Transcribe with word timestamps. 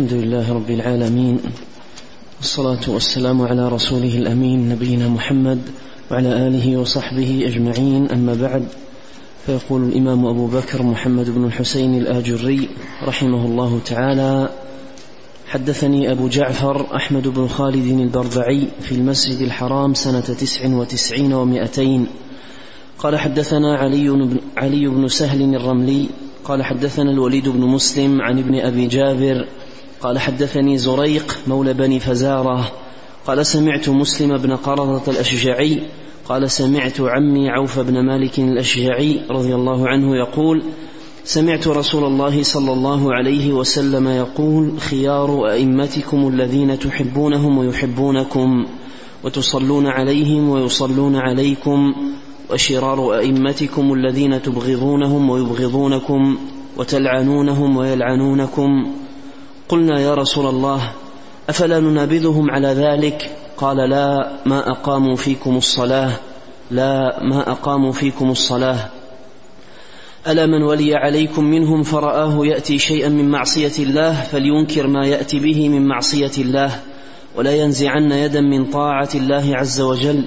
الحمد 0.00 0.22
لله 0.22 0.52
رب 0.52 0.70
العالمين 0.70 1.40
والصلاة 2.38 2.80
والسلام 2.88 3.42
على 3.42 3.68
رسوله 3.68 4.18
الأمين 4.18 4.68
نبينا 4.68 5.08
محمد 5.08 5.60
وعلى 6.10 6.46
آله 6.46 6.76
وصحبه 6.76 7.44
أجمعين 7.46 8.10
أما 8.10 8.34
بعد 8.34 8.64
فيقول 9.46 9.82
الإمام 9.82 10.26
أبو 10.26 10.46
بكر 10.46 10.82
محمد 10.82 11.30
بن 11.30 11.44
الحسين 11.44 11.94
الآجري 11.94 12.68
رحمه 13.02 13.46
الله 13.46 13.80
تعالى 13.84 14.48
حدثني 15.48 16.12
أبو 16.12 16.28
جعفر 16.28 16.96
أحمد 16.96 17.28
بن 17.28 17.48
خالد 17.48 18.00
البربعي 18.00 18.68
في 18.80 18.92
المسجد 18.92 19.40
الحرام 19.40 19.94
سنة 19.94 20.20
تسع 20.20 20.66
وتسعين 20.66 21.32
ومائتين 21.32 22.06
قال 22.98 23.18
حدثنا 23.18 23.76
علي 23.76 24.08
بن, 24.10 24.40
علي 24.56 24.88
بن 24.88 25.08
سهل 25.08 25.54
الرملي 25.54 26.06
قال 26.44 26.64
حدثنا 26.64 27.10
الوليد 27.10 27.48
بن 27.48 27.60
مسلم 27.60 28.20
عن 28.20 28.38
ابن 28.38 28.60
أبي 28.60 28.86
جابر 28.86 29.46
قال 30.02 30.18
حدثني 30.18 30.78
زريق 30.78 31.38
مولى 31.46 31.72
بني 31.74 32.00
فزارة. 32.00 32.72
قال 33.26 33.46
سمعت 33.46 33.88
مسلم 33.88 34.36
بن 34.36 34.56
قرضة 34.56 35.12
الأشجعي. 35.12 35.82
قال 36.30 36.50
سمعت 36.50 37.00
عمي 37.00 37.50
عوف 37.50 37.78
بن 37.78 38.06
مالك 38.06 38.38
الأشجعي 38.38 39.20
رضي 39.30 39.54
الله 39.54 39.88
عنه 39.88 40.16
يقول 40.16 40.62
سمعت 41.24 41.68
رسول 41.68 42.04
الله 42.04 42.42
صلى 42.42 42.72
الله 42.72 43.14
عليه 43.14 43.52
وسلم 43.52 44.08
يقول 44.08 44.80
خيار 44.80 45.50
أئمتكم 45.50 46.28
الذين 46.28 46.78
تحبونهم 46.78 47.58
ويحبونكم 47.58 48.66
وتصلون 49.24 49.86
عليهم 49.86 50.48
ويصلون 50.48 51.16
عليكم 51.16 51.94
وشرار 52.50 53.18
أئمتكم 53.18 53.92
الذين 53.92 54.42
تبغضونهم 54.42 55.30
ويبغضونكم 55.30 56.38
وتلعنونهم 56.76 57.76
ويلعنونكم 57.76 58.92
قلنا 59.70 60.00
يا 60.00 60.14
رسول 60.14 60.46
الله 60.46 60.92
أفلا 61.48 61.80
ننابذهم 61.80 62.50
على 62.50 62.68
ذلك؟ 62.68 63.30
قال 63.56 63.76
لا 63.76 64.32
ما 64.46 64.70
أقاموا 64.70 65.16
فيكم 65.16 65.56
الصلاة 65.56 66.12
لا 66.70 67.22
ما 67.22 67.50
أقاموا 67.50 67.92
فيكم 67.92 68.30
الصلاة. 68.30 68.88
ألا 70.26 70.46
من 70.46 70.62
ولي 70.62 70.94
عليكم 70.94 71.44
منهم 71.44 71.82
فرآه 71.82 72.46
يأتي 72.46 72.78
شيئا 72.78 73.08
من 73.08 73.30
معصية 73.30 73.84
الله 73.84 74.22
فلينكر 74.22 74.86
ما 74.86 75.06
يأتي 75.06 75.38
به 75.38 75.68
من 75.68 75.86
معصية 75.86 76.32
الله. 76.38 76.80
ولا 77.36 77.54
ينزعن 77.54 78.12
يدا 78.12 78.40
من 78.40 78.64
طاعة 78.64 79.08
الله 79.14 79.56
عز 79.56 79.80
وجل. 79.80 80.24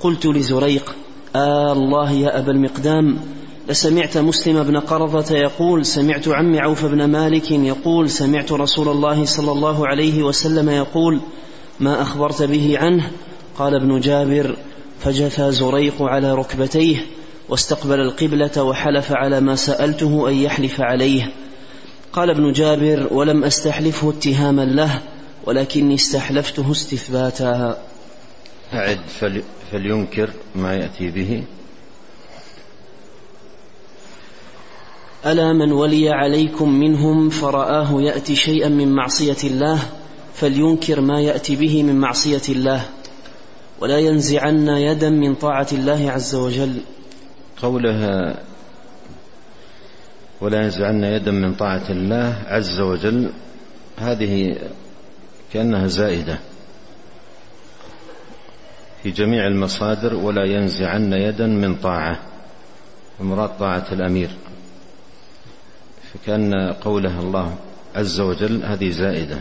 قلت 0.00 0.26
لزريق 0.26 0.94
آه 1.36 1.72
الله 1.72 2.12
يا 2.12 2.38
أبا 2.38 2.52
المقدام 2.52 3.18
لسمعت 3.68 4.18
مسلم 4.18 4.62
بن 4.62 4.76
قرضة 4.76 5.36
يقول 5.36 5.86
سمعت 5.86 6.28
عمي 6.28 6.60
عوف 6.60 6.84
بن 6.84 7.04
مالك 7.04 7.50
يقول 7.50 8.10
سمعت 8.10 8.52
رسول 8.52 8.88
الله 8.88 9.24
صلى 9.24 9.52
الله 9.52 9.86
عليه 9.86 10.22
وسلم 10.22 10.68
يقول 10.70 11.20
ما 11.80 12.02
أخبرت 12.02 12.42
به 12.42 12.78
عنه؟ 12.78 13.10
قال 13.58 13.74
ابن 13.74 14.00
جابر 14.00 14.56
فجثى 15.00 15.52
زريق 15.52 16.02
على 16.02 16.34
ركبتيه 16.34 17.06
واستقبل 17.48 18.00
القبلة 18.00 18.62
وحلف 18.62 19.12
على 19.12 19.40
ما 19.40 19.56
سألته 19.56 20.28
أن 20.28 20.34
يحلف 20.34 20.80
عليه. 20.80 21.32
قال 22.12 22.30
ابن 22.30 22.52
جابر 22.52 23.08
ولم 23.10 23.44
أستحلفه 23.44 24.10
اتهاما 24.10 24.62
له 24.62 25.00
ولكني 25.44 25.94
استحلفته 25.94 26.72
استثباتا. 26.72 27.78
أعد 28.72 29.00
فلينكر 29.72 30.30
ما 30.54 30.74
يأتي 30.74 31.10
به. 31.10 31.42
ألا 35.26 35.52
من 35.52 35.72
ولي 35.72 36.10
عليكم 36.10 36.72
منهم 36.72 37.30
فرآه 37.30 38.02
يأتي 38.02 38.36
شيئا 38.36 38.68
من 38.68 38.92
معصية 38.92 39.36
الله 39.44 39.78
فلينكر 40.34 41.00
ما 41.00 41.20
يأتي 41.20 41.56
به 41.56 41.82
من 41.82 41.96
معصية 41.96 42.42
الله 42.48 42.84
ولا 43.80 43.98
ينزعن 43.98 44.68
يدا 44.68 45.10
من 45.10 45.34
طاعة 45.34 45.66
الله 45.72 46.10
عز 46.10 46.34
وجل. 46.34 46.80
قولها 47.62 48.42
ولا 50.40 50.62
ينزعن 50.62 51.04
يدا 51.04 51.30
من 51.30 51.54
طاعة 51.54 51.90
الله 51.90 52.42
عز 52.46 52.80
وجل 52.80 53.32
هذه 53.96 54.56
كأنها 55.52 55.86
زائدة 55.86 56.38
في 59.02 59.10
جميع 59.10 59.46
المصادر 59.46 60.14
ولا 60.14 60.44
ينزعن 60.44 61.12
يدا 61.12 61.46
من 61.46 61.74
طاعة 61.74 62.18
المراد 63.20 63.50
طاعة 63.58 63.86
الأمير. 63.92 64.30
فكأن 66.16 66.72
قوله 66.72 67.20
الله 67.20 67.54
عز 67.96 68.20
وجل 68.20 68.60
هذه 68.64 68.90
زائدة. 68.90 69.38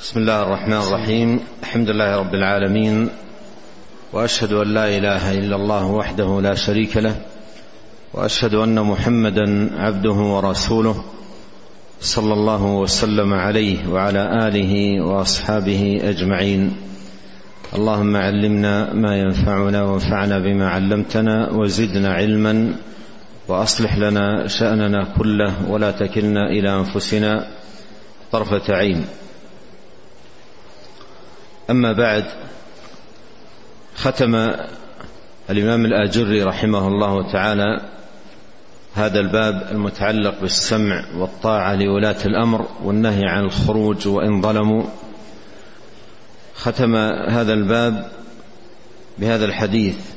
بسم 0.00 0.20
الله 0.20 0.42
الرحمن 0.42 0.72
الرحيم. 0.72 1.40
الحمد 1.62 1.90
لله 1.90 2.16
رب 2.16 2.34
العالمين. 2.34 3.08
وأشهد 4.12 4.52
أن 4.52 4.74
لا 4.74 4.98
إله 4.98 5.32
إلا 5.32 5.56
الله 5.56 5.86
وحده 5.86 6.40
لا 6.40 6.54
شريك 6.54 6.96
له. 6.96 7.16
وأشهد 8.14 8.54
أن 8.54 8.80
محمدا 8.80 9.70
عبده 9.78 10.12
ورسوله 10.12 11.04
صلى 12.00 12.32
الله 12.32 12.64
وسلم 12.64 13.34
عليه 13.34 13.88
وعلى 13.88 14.48
آله 14.48 15.04
وأصحابه 15.04 16.00
أجمعين. 16.02 16.76
اللهم 17.74 18.16
علمنا 18.16 18.92
ما 18.92 19.16
ينفعنا 19.16 19.82
وانفعنا 19.82 20.38
بما 20.38 20.68
علمتنا 20.68 21.50
وزدنا 21.50 22.12
علما. 22.12 22.72
وأصلح 23.48 23.96
لنا 23.96 24.46
شأننا 24.46 25.04
كله 25.18 25.70
ولا 25.70 25.90
تكلنا 25.90 26.46
إلى 26.50 26.74
أنفسنا 26.74 27.50
طرفة 28.32 28.74
عين. 28.74 29.06
أما 31.70 31.92
بعد 31.92 32.24
ختم 33.96 34.34
الإمام 35.50 35.84
الآجري 35.84 36.42
رحمه 36.42 36.88
الله 36.88 37.32
تعالى 37.32 37.80
هذا 38.94 39.20
الباب 39.20 39.68
المتعلق 39.70 40.40
بالسمع 40.40 41.04
والطاعة 41.16 41.74
لولاة 41.74 42.26
الأمر 42.26 42.68
والنهي 42.84 43.24
عن 43.24 43.44
الخروج 43.44 44.08
وإن 44.08 44.42
ظلموا. 44.42 44.84
ختم 46.54 46.96
هذا 47.28 47.52
الباب 47.52 48.08
بهذا 49.18 49.44
الحديث 49.44 50.13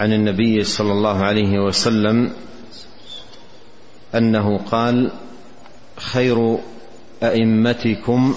عن 0.00 0.12
النبي 0.12 0.64
صلى 0.64 0.92
الله 0.92 1.18
عليه 1.24 1.58
وسلم 1.58 2.32
أنه 4.14 4.58
قال 4.58 5.10
خير 5.96 6.58
أئمتكم 7.22 8.34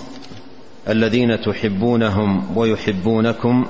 الذين 0.89 1.41
تحبونهم 1.41 2.57
ويحبونكم 2.57 3.65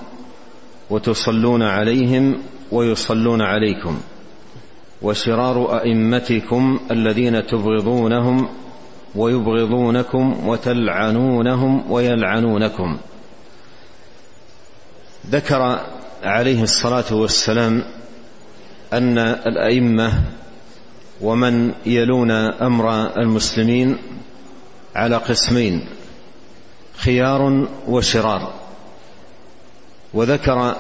وتصلون 0.90 1.64
عليهم 1.64 2.38
ويصلون 2.72 3.42
عليكم 3.42 4.00
وشرار 5.02 5.80
أئمتكم 5.81 6.80
الذين 6.92 7.46
تبغضونهم 7.46 8.50
ويبغضونكم 9.16 10.48
وتلعنونهم 10.48 11.92
ويلعنونكم. 11.92 12.98
ذكر 15.30 15.80
عليه 16.24 16.64
الصلاة 16.64 17.14
والسلام 17.14 17.84
أن 18.94 19.18
الأئمة 19.18 20.24
ومن 21.22 21.74
يلون 21.86 22.32
أمر 22.32 23.18
المسلمين 23.18 23.98
على 24.96 25.16
قسمين 25.16 25.86
خيار 26.98 27.68
وشرار. 27.88 28.54
وذكر 30.14 30.76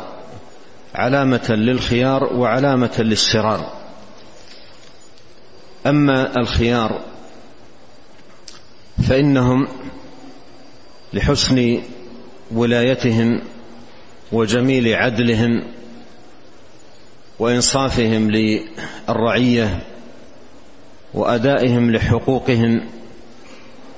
علامة 0.95 1.49
للخيار 1.49 2.23
وعلامة 2.23 2.95
للشرار. 2.99 3.73
أما 5.87 6.37
الخيار 6.37 6.99
فإنهم 9.09 9.67
لحسن 11.13 11.81
ولايتهم 12.51 13.41
وجميل 14.33 14.95
عدلهم 14.95 15.63
وإنصافهم 17.39 18.31
للرعية 18.31 19.83
وأدائهم 21.13 21.91
لحقوقهم 21.91 22.81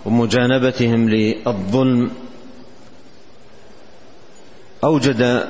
ومجانبتهم 0.06 1.10
للظلم 1.10 2.12
أوجد 4.84 5.48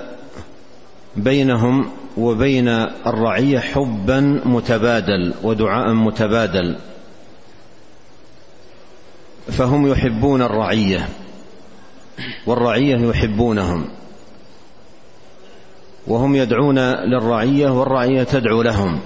بينهم 1.15 1.91
وبين 2.17 2.67
الرعية 3.07 3.59
حبا 3.59 4.41
متبادل 4.45 5.33
ودعاء 5.43 5.93
متبادل 5.93 6.77
فهم 9.51 9.87
يحبون 9.87 10.41
الرعية 10.41 11.09
والرعية 12.47 12.95
يحبونهم 13.09 13.94
وهم 16.07 16.35
يدعون 16.35 16.79
للرعية 16.79 17.69
والرعية 17.69 18.23
تدعو 18.23 18.61
لهم. 18.61 18.99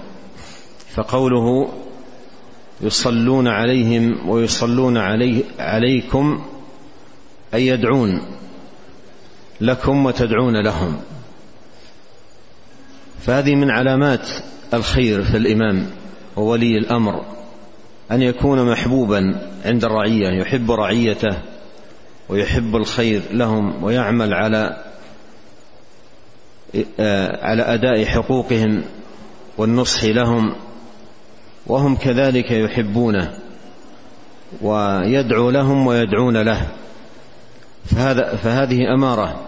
فقوله 0.95 1.69
يصلون 2.81 3.47
عليهم 3.47 4.29
ويصلون 4.29 4.97
علي 4.97 5.43
عليكم 5.59 6.41
أي 7.53 7.67
يدعون 7.67 8.21
لكم 9.61 10.05
وتدعون 10.05 10.63
لهم. 10.63 10.97
فهذه 13.21 13.55
من 13.55 13.69
علامات 13.69 14.29
الخير 14.73 15.23
في 15.23 15.37
الإمام 15.37 15.87
وولي 16.35 16.77
الأمر 16.77 17.25
أن 18.11 18.21
يكون 18.21 18.71
محبوبا 18.71 19.49
عند 19.65 19.85
الرعية 19.85 20.29
يحب 20.29 20.71
رعيته 20.71 21.37
ويحب 22.29 22.75
الخير 22.75 23.21
لهم 23.31 23.83
ويعمل 23.83 24.33
على 24.33 24.88
على 27.42 27.62
أداء 27.62 28.06
حقوقهم 28.06 28.83
والنصح 29.57 30.04
لهم 30.04 30.56
وهم 31.68 31.95
كذلك 31.95 32.51
يحبونه 32.51 33.38
ويدعو 34.62 35.50
لهم 35.50 35.88
ويدعون 35.88 36.38
له. 36.42 36.68
فهذا 37.86 38.36
فهذه 38.36 38.94
أمارة 38.94 39.39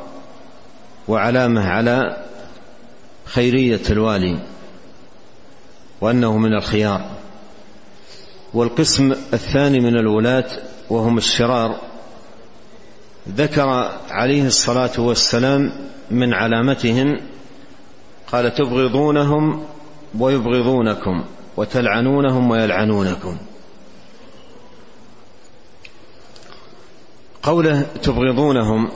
وعلامة 1.08 1.68
على 1.70 2.18
خيرية 3.26 3.82
الوالي 3.90 4.40
وأنه 6.02 6.38
من 6.38 6.54
الخيار. 6.54 7.06
والقسم 8.54 9.12
الثاني 9.12 9.80
من 9.80 9.98
الولاة 9.98 10.46
وهم 10.90 11.18
الشرار. 11.18 11.91
ذكر 13.30 13.92
عليه 14.10 14.48
الصلاة 14.48 15.00
والسلام 15.00 15.72
من 16.12 16.34
علامتهم 16.34 17.20
قال 18.32 18.56
تبغضونهم 18.56 19.64
ويبغضونكم 20.20 21.26
وتلعنونهم 21.58 22.52
ويلعنونكم. 22.52 23.38
قوله 27.44 27.82
تبغضونهم 28.04 28.92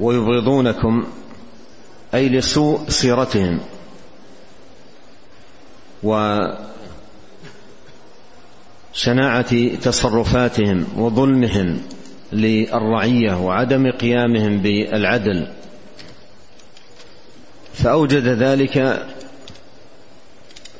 ويبغضونكم 0.00 1.06
أي 2.14 2.28
لسوء 2.28 2.88
سيرتهم 2.88 3.60
وشناعة 8.92 9.76
تصرفاتهم 9.76 10.86
وظلمهم. 10.96 11.82
للرعية 12.32 13.44
وعدم 13.46 13.90
قيامهم 13.90 14.58
بالعدل. 14.58 15.48
فأوجد 17.74 18.26
ذلك 18.26 19.06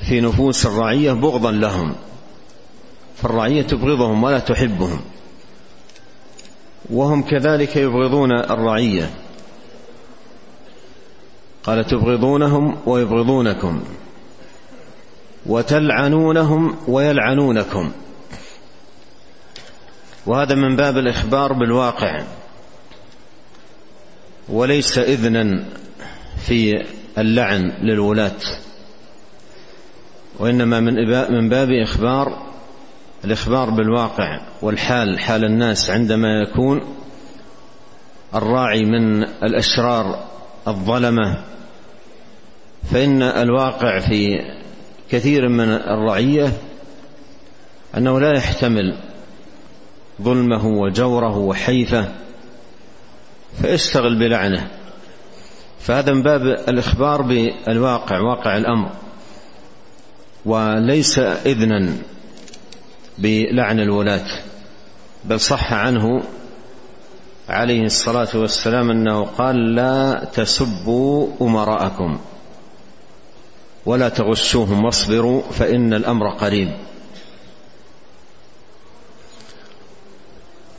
في 0.08 0.20
نفوس 0.20 0.66
الرعية 0.66 1.12
بغضا 1.12 1.52
لهم. 1.52 1.94
فالرعية 3.16 3.62
تبغضهم 3.62 4.22
ولا 4.22 4.38
تحبهم. 4.38 5.00
وهم 6.90 7.22
كذلك 7.22 7.76
يبغضون 7.76 8.32
الرعية. 8.32 9.10
قال 11.64 11.84
تبغضونهم 11.84 12.76
ويبغضونكم. 12.86 13.82
وتلعنونهم 15.46 16.76
ويلعنونكم. 16.88 17.92
وهذا 20.26 20.54
من 20.54 20.76
باب 20.76 20.98
الإخبار 20.98 21.52
بالواقع. 21.52 22.22
وليس 24.48 24.98
إذنا 24.98 25.64
في 26.46 26.84
اللعن 27.18 27.72
للولاة 27.82 28.40
وإنما 30.38 30.80
من 30.80 30.94
من 31.30 31.48
باب 31.48 31.68
إخبار 31.70 32.50
الإخبار 33.24 33.70
بالواقع 33.70 34.40
والحال 34.62 35.18
حال 35.18 35.44
الناس 35.44 35.90
عندما 35.90 36.28
يكون 36.42 36.96
الراعي 38.34 38.84
من 38.84 39.22
الأشرار 39.22 40.24
الظلمة. 40.68 41.44
فإن 42.92 43.22
الواقع 43.22 43.98
في 43.98 44.38
كثير 45.10 45.48
من 45.48 45.68
الرعية 45.70 46.52
أنه 47.96 48.20
لا 48.20 48.36
يحتمل 48.36 49.09
ظلمه 50.22 50.66
وجوره 50.66 51.36
وحيفه 51.36 52.08
فيشتغل 53.62 54.18
بلعنه. 54.18 54.70
فهذا 55.80 56.12
من 56.12 56.22
باب 56.22 56.42
الإخبار 56.46 57.22
بالواقع 57.22 58.20
واقع 58.20 58.56
الأمر. 58.56 58.90
وليس 60.44 61.18
إذنا 61.18 61.92
بلعن 63.18 63.80
الولاة 63.80 64.26
بل 65.24 65.40
صح 65.40 65.72
عنه 65.72 66.22
عليه 67.48 67.84
الصلاة 67.84 68.28
والسلام 68.34 68.90
أنه 68.90 69.24
قال 69.24 69.74
لا 69.74 70.24
تسبوا 70.34 71.28
أمراءكم 71.40 72.18
ولا 73.86 74.08
تغشوهم 74.08 74.84
واصبروا 74.84 75.42
فإن 75.42 75.94
الأمر 75.94 76.28
قريب. 76.30 76.68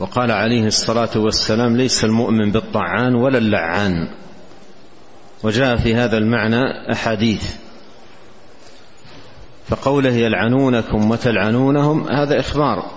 وقال 0.01 0.31
عليه 0.31 0.65
الصلاة 0.65 1.09
والسلام 1.15 1.77
ليس 1.77 2.03
المؤمن 2.03 2.51
بالطعان 2.51 3.15
ولا 3.15 3.37
اللعان. 3.37 4.09
وجاء 5.43 5.77
في 5.77 5.95
هذا 5.95 6.17
المعنى 6.17 6.91
أحاديث. 6.91 7.55
فقوله 9.69 10.09
يلعنونكم 10.09 11.11
وتلعنونهم 11.11 12.07
هذا 12.09 12.39
إخبار 12.39 12.91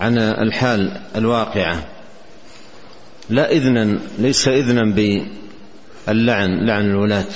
عن 0.00 0.18
الحال 0.18 1.00
الواقعة. 1.16 1.84
لا 3.30 3.50
إذنا 3.50 3.98
ليس 4.18 4.48
إذنا 4.48 4.94
باللعن 6.06 6.66
لعن 6.66 6.84
الولاة. 6.84 7.32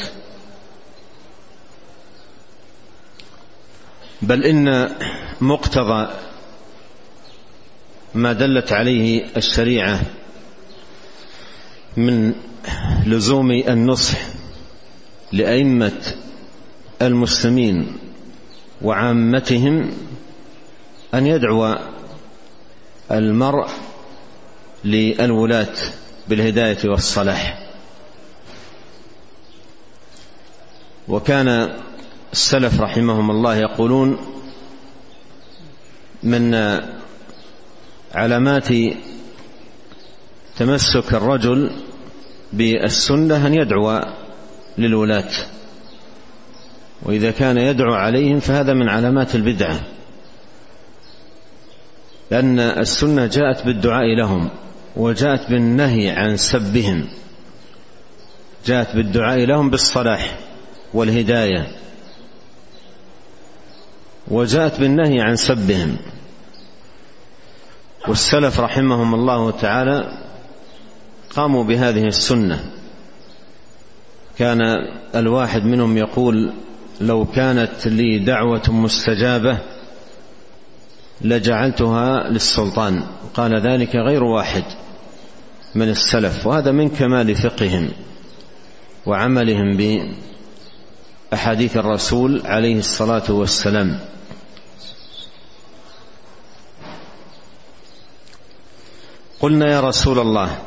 بل 4.23 4.45
إن 4.45 4.91
مقتضى 5.41 6.09
ما 8.15 8.33
دلت 8.33 8.73
عليه 8.73 9.27
الشريعة 9.37 10.01
من 11.97 12.35
لزوم 13.07 13.51
النصح 13.51 14.19
لأئمة 15.33 16.15
المسلمين 17.03 17.97
وعامتهم 18.83 19.91
أن 21.15 21.27
يدعو 21.27 21.77
المرء 23.11 23.69
للولاة 24.85 25.75
بالهداية 26.29 26.79
والصلاح. 26.85 27.71
وكان 31.09 31.77
السلف 32.33 32.81
رحمهم 32.81 33.31
الله 33.31 33.57
يقولون 33.57 34.19
من 36.23 36.55
علامات 38.15 38.69
تمسك 40.57 41.15
الرجل 41.15 41.71
بالسنة 42.53 43.47
أن 43.47 43.55
يدعو 43.55 44.01
للولاة. 44.79 45.31
وإذا 47.03 47.31
كان 47.31 47.59
يدعو 47.59 47.95
عليهم 47.95 48.41
فهذا 48.41 48.75
من 48.75 48.89
علامات 48.89 49.35
البدعة. 49.35 49.81
لأن 52.31 52.59
السنة 52.59 53.27
جاءت 53.27 53.67
بالدعاء 53.67 54.17
لهم 54.19 54.51
وجاءت 54.97 55.51
بالنهي 55.51 56.11
عن 56.11 56.37
سبهم. 56.37 57.09
جاءت 58.67 58.97
بالدعاء 58.97 59.39
لهم 59.39 59.71
بالصلاح 59.71 60.39
والهداية. 60.95 61.67
وجاءت 64.29 64.81
بالنهي 64.81 65.21
عن 65.21 65.37
سبهم. 65.37 65.97
والسلف 68.09 68.61
رحمهم 68.61 69.15
الله 69.15 69.51
تعالى 69.51 70.19
قاموا 71.37 71.65
بهذه 71.65 72.05
السنة. 72.05 72.65
كان 74.39 74.61
الواحد 75.15 75.65
منهم 75.65 75.97
يقول 75.99 76.53
لو 77.01 77.25
كانت 77.25 77.87
لي 77.87 78.19
دعوة 78.19 78.63
مستجابة 78.69 79.59
لجعلتها 81.21 82.29
للسلطان. 82.29 83.03
قال 83.35 83.67
ذلك 83.67 83.97
غير 83.97 84.25
واحد 84.25 84.65
من 85.75 85.89
السلف 85.89 86.47
وهذا 86.47 86.73
من 86.73 86.89
كمال 86.89 87.35
فقههم 87.35 87.89
وعملهم 89.07 89.77
بأحاديث 91.33 91.77
الرسول 91.77 92.43
عليه 92.45 92.79
الصلاة 92.79 93.33
والسلام. 93.33 93.99
قلنا 99.41 99.73
يا 99.73 99.81
رسول 99.81 100.19
الله 100.19 100.59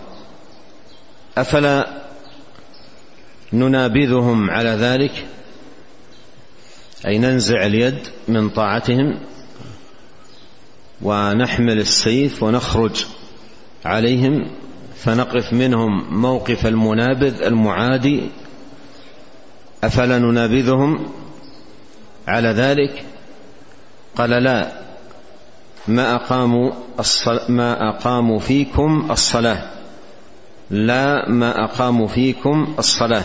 أفلا 1.38 2.04
ننابذهم 3.54 4.50
على 4.50 4.70
ذلك؟ 4.70 5.26
أي 7.08 7.18
ننزع 7.18 7.66
اليد 7.66 8.08
من 8.28 8.50
طاعتهم 8.50 9.20
ونحمل 11.02 11.80
السيف 11.80 12.44
ونخرج 12.44 13.06
عليهم 13.86 14.52
فنقف 14.96 15.54
منهم 15.54 16.22
موقف 16.22 16.66
المنابذ 16.68 17.42
المعادي؟ 17.42 18.22
أفلا 19.84 20.20
ننابذهم 20.20 21.12
على 22.28 22.50
ذلك؟ 22.50 23.06
قال 24.16 24.30
لا 24.30 24.72
ما 25.88 26.16
أقاموا 26.16 26.72
ما 27.50 27.90
أقاموا 27.90 28.40
فيكم 28.40 29.08
الصلاة. 29.12 29.70
لا 30.70 31.30
ما 31.30 31.64
أقاموا 31.64 32.08
فيكم 32.08 32.76
الصلاة. 32.80 33.24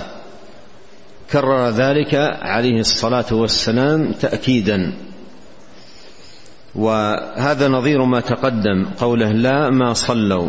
كرر 1.32 1.68
ذلك 1.68 2.14
عليه 2.42 2.80
الصلاة 2.80 3.24
والسلام 3.32 4.12
تاكيدا. 4.12 4.92
وهذا 6.74 7.68
نظير 7.68 8.04
ما 8.04 8.20
تقدم 8.20 8.86
قوله 9.00 9.32
لا 9.32 9.70
ما 9.70 9.92
صلوا. 9.92 10.48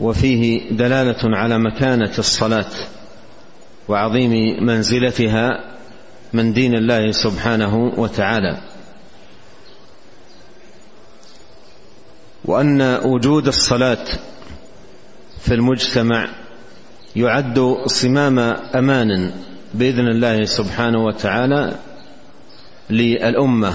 وفيه 0.00 0.70
دلالة 0.70 1.36
على 1.36 1.58
مكانة 1.58 2.12
الصلاة 2.18 2.70
وعظيم 3.88 4.64
منزلتها 4.64 5.48
من 6.32 6.52
دين 6.52 6.74
الله 6.74 7.12
سبحانه 7.12 7.92
وتعالى. 7.96 8.71
وأن 12.44 12.82
وجود 13.04 13.46
الصلاة 13.46 14.04
في 15.40 15.54
المجتمع 15.54 16.28
يعد 17.16 17.76
صمام 17.86 18.38
أمان 18.74 19.32
بإذن 19.74 20.08
الله 20.08 20.44
سبحانه 20.44 21.04
وتعالى 21.04 21.74
للأمة 22.90 23.72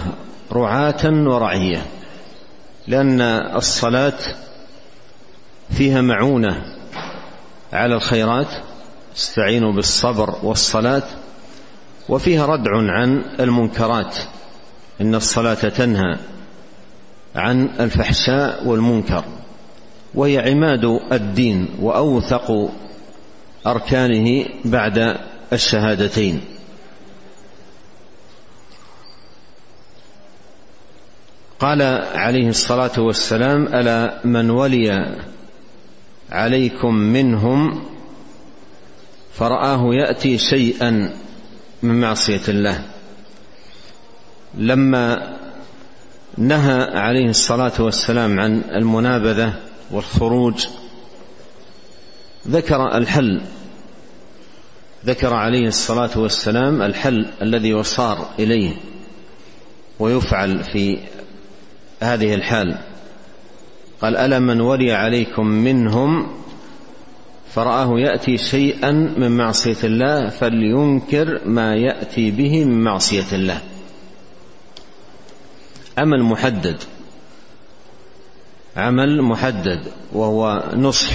رعاة 0.51 1.03
ورعية 1.05 1.86
لأن 2.88 3.21
الصلاة 3.55 4.17
فيها 5.69 6.01
معونة 6.01 6.63
على 7.74 7.95
الخيرات 7.95 8.47
استعينوا 9.17 9.74
بالصبر 9.74 10.36
والصلاة 10.43 11.03
وفيها 12.09 12.45
ردع 12.45 12.71
عن 12.71 13.21
المنكرات 13.39 14.15
إن 15.01 15.15
الصلاة 15.15 15.53
تنهى 15.53 16.17
عن 17.36 17.69
الفحشاء 17.79 18.67
والمنكر 18.67 19.24
وهي 20.15 20.51
عماد 20.51 21.00
الدين 21.12 21.67
وأوثق 21.81 22.72
أركانه 23.67 24.46
بعد 24.65 25.17
الشهادتين. 25.53 26.41
قال 31.60 31.81
عليه 32.13 32.50
الصلاة 32.50 33.00
والسلام 33.00 33.67
ألا 33.67 34.22
من 34.25 34.50
ولي 34.50 35.15
عليكم 36.31 36.93
منهم 36.93 37.84
فرآه 39.34 39.81
يأتي 39.93 40.38
شيئا 40.38 41.13
من 41.84 42.01
معصية 42.01 42.41
الله. 42.48 42.81
لما 44.57 45.37
نهى 46.38 46.84
عليه 46.84 47.29
الصلاة 47.29 47.72
والسلام 47.79 48.39
عن 48.39 48.62
المنابذة 48.75 49.53
والخروج. 49.91 50.67
ذكر 52.48 52.98
الحل. 52.98 53.41
ذكر 55.06 55.34
عليه 55.34 55.67
الصلاة 55.67 56.20
والسلام 56.20 56.82
الحل 56.82 57.25
الذي 57.41 57.70
يصار 57.70 58.29
إليه 58.39 58.74
ويفعل 60.00 60.63
في 60.63 61.00
هذه 62.01 62.34
الحال. 62.34 62.77
قال 64.01 64.17
ألا 64.17 64.39
من 64.39 64.62
ولي 64.62 64.94
عليكم 64.94 65.48
منهم 65.48 66.27
فرآه 67.53 68.00
يأتي 68.00 68.38
شيئا 68.38 68.91
من 68.91 69.38
معصية 69.38 69.77
الله 69.84 70.29
فلينكر 70.29 71.41
ما 71.46 71.75
يأتي 71.75 72.32
به 72.32 72.65
من 72.65 72.84
معصية 72.84 73.36
الله. 73.36 73.62
عمل 75.98 76.24
محدد. 76.24 76.84
عمل 78.77 79.22
محدد 79.22 79.92
وهو 80.13 80.63
نصح. 80.75 81.13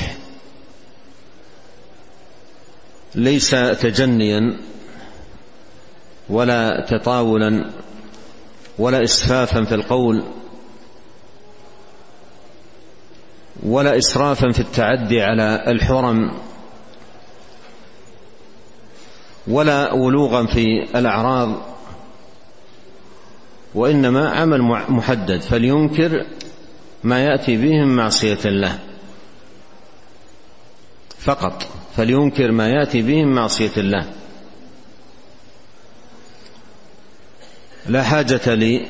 ليس 3.14 3.50
تجنيا 3.80 4.58
ولا 6.28 6.86
تطاولا 6.90 7.70
ولا 8.78 9.04
اسفافا 9.04 9.64
في 9.64 9.74
القول 9.74 10.24
ولا 13.62 13.98
اسرافا 13.98 14.52
في 14.52 14.60
التعدي 14.60 15.22
على 15.22 15.64
الحرم 15.66 16.32
ولا 19.48 19.92
ولوغا 19.92 20.46
في 20.46 20.64
الأعراض. 20.98 21.71
وإنما 23.74 24.30
عمل 24.30 24.62
محدد 24.88 25.40
فلينكر 25.40 26.26
ما 27.04 27.24
يأتي 27.24 27.56
به 27.56 27.70
من 27.70 27.96
معصية 27.96 28.38
الله. 28.44 28.78
فقط 31.18 31.68
فلينكر 31.96 32.52
ما 32.52 32.68
يأتي 32.68 33.02
به 33.02 33.24
من 33.24 33.34
معصية 33.34 33.72
الله. 33.76 34.06
لا 37.88 38.02
حاجة 38.02 38.54
لي 38.54 38.86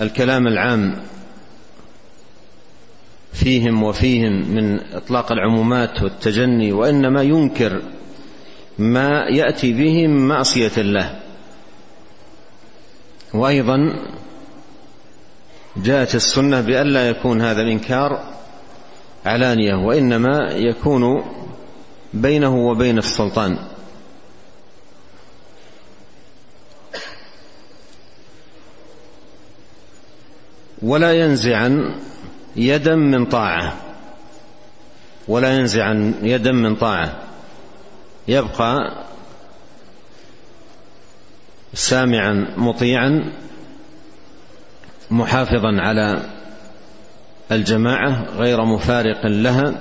الكلام 0.00 0.46
العام 0.46 1.02
فيهم 3.32 3.82
وفيهم 3.82 4.48
من 4.54 4.80
إطلاق 4.94 5.32
العمومات 5.32 6.02
والتجني 6.02 6.72
وإنما 6.72 7.22
ينكر 7.22 7.82
ما 8.78 9.26
يأتي 9.28 9.72
به 9.72 10.06
من 10.06 10.28
معصية 10.28 10.72
الله. 10.78 11.23
وأيضا 13.34 13.96
جاءت 15.76 16.14
السنة 16.14 16.60
بألا 16.60 17.08
يكون 17.08 17.42
هذا 17.42 17.62
الإنكار 17.62 18.24
علانية 19.26 19.74
وإنما 19.74 20.50
يكون 20.52 21.24
بينه 22.14 22.56
وبين 22.56 22.98
السلطان. 22.98 23.58
ولا 30.82 31.12
ينزعن 31.12 31.94
يدا 32.56 32.94
من 32.94 33.26
طاعة. 33.26 33.76
ولا 35.28 35.58
ينزع 35.58 35.92
يدا 36.22 36.52
من 36.52 36.76
طاعة. 36.76 37.22
يبقى 38.28 39.04
سامعا 41.74 42.54
مطيعا 42.56 43.32
محافظا 45.10 45.80
على 45.80 46.22
الجماعة 47.52 48.24
غير 48.36 48.64
مفارق 48.64 49.26
لها 49.26 49.74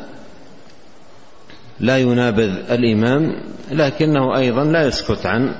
لا 1.79 1.97
ينابذ 1.97 2.71
الإمام 2.71 3.35
لكنه 3.71 4.37
أيضا 4.37 4.63
لا 4.63 4.87
يسكت 4.87 5.25
عن 5.25 5.55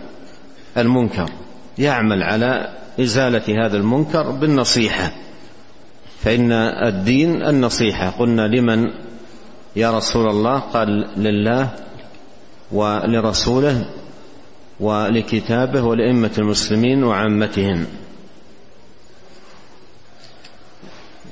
المنكر. 0.77 1.29
يعمل 1.77 2.23
على 2.23 2.69
إزالة 2.99 3.65
هذا 3.65 3.77
المنكر 3.77 4.31
بالنصيحة. 4.31 5.11
فإن 6.19 6.51
الدين 6.87 7.41
النصيحة. 7.41 8.09
قلنا 8.09 8.47
لمن؟ 8.47 8.91
يا 9.75 9.97
رسول 9.97 10.29
الله 10.29 10.59
قال 10.59 10.89
لله 11.17 11.69
ولرسوله. 12.71 13.85
ولكتابه 14.79 15.81
ولأئمة 15.81 16.31
المسلمين 16.37 17.03
وعامتهم. 17.03 17.85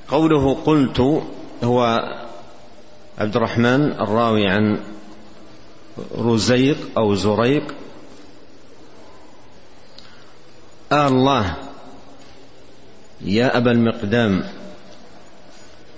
قوله 0.07 0.53
قلت 0.53 1.23
هو 1.63 1.99
عبد 3.17 3.35
الرحمن 3.35 3.91
الراوي 3.91 4.47
عن 4.47 4.79
رزيق 6.17 6.77
أو 6.97 7.15
زريق. 7.15 7.73
آه 10.91 11.07
الله 11.07 11.55
يا 13.21 13.57
أبا 13.57 13.71
المقدام 13.71 14.43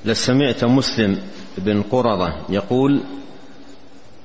لسمعت 0.06 0.64
مسلم 0.64 1.22
بن 1.58 1.82
قرظة 1.82 2.34
يقول 2.50 3.04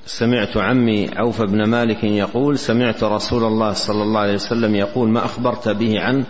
سمعت 0.09 0.57
عمي 0.57 1.11
عوف 1.17 1.43
بن 1.43 1.65
مالك 1.65 2.05
يقول 2.05 2.59
سمعت 2.59 3.05
رسول 3.05 3.45
الله 3.45 3.73
صلى 3.73 4.03
الله 4.03 4.21
عليه 4.21 4.35
وسلم 4.35 4.75
يقول 4.75 5.09
ما 5.09 5.25
أخبرت 5.25 5.69
به 5.69 6.01
عنه؟ 6.01 6.27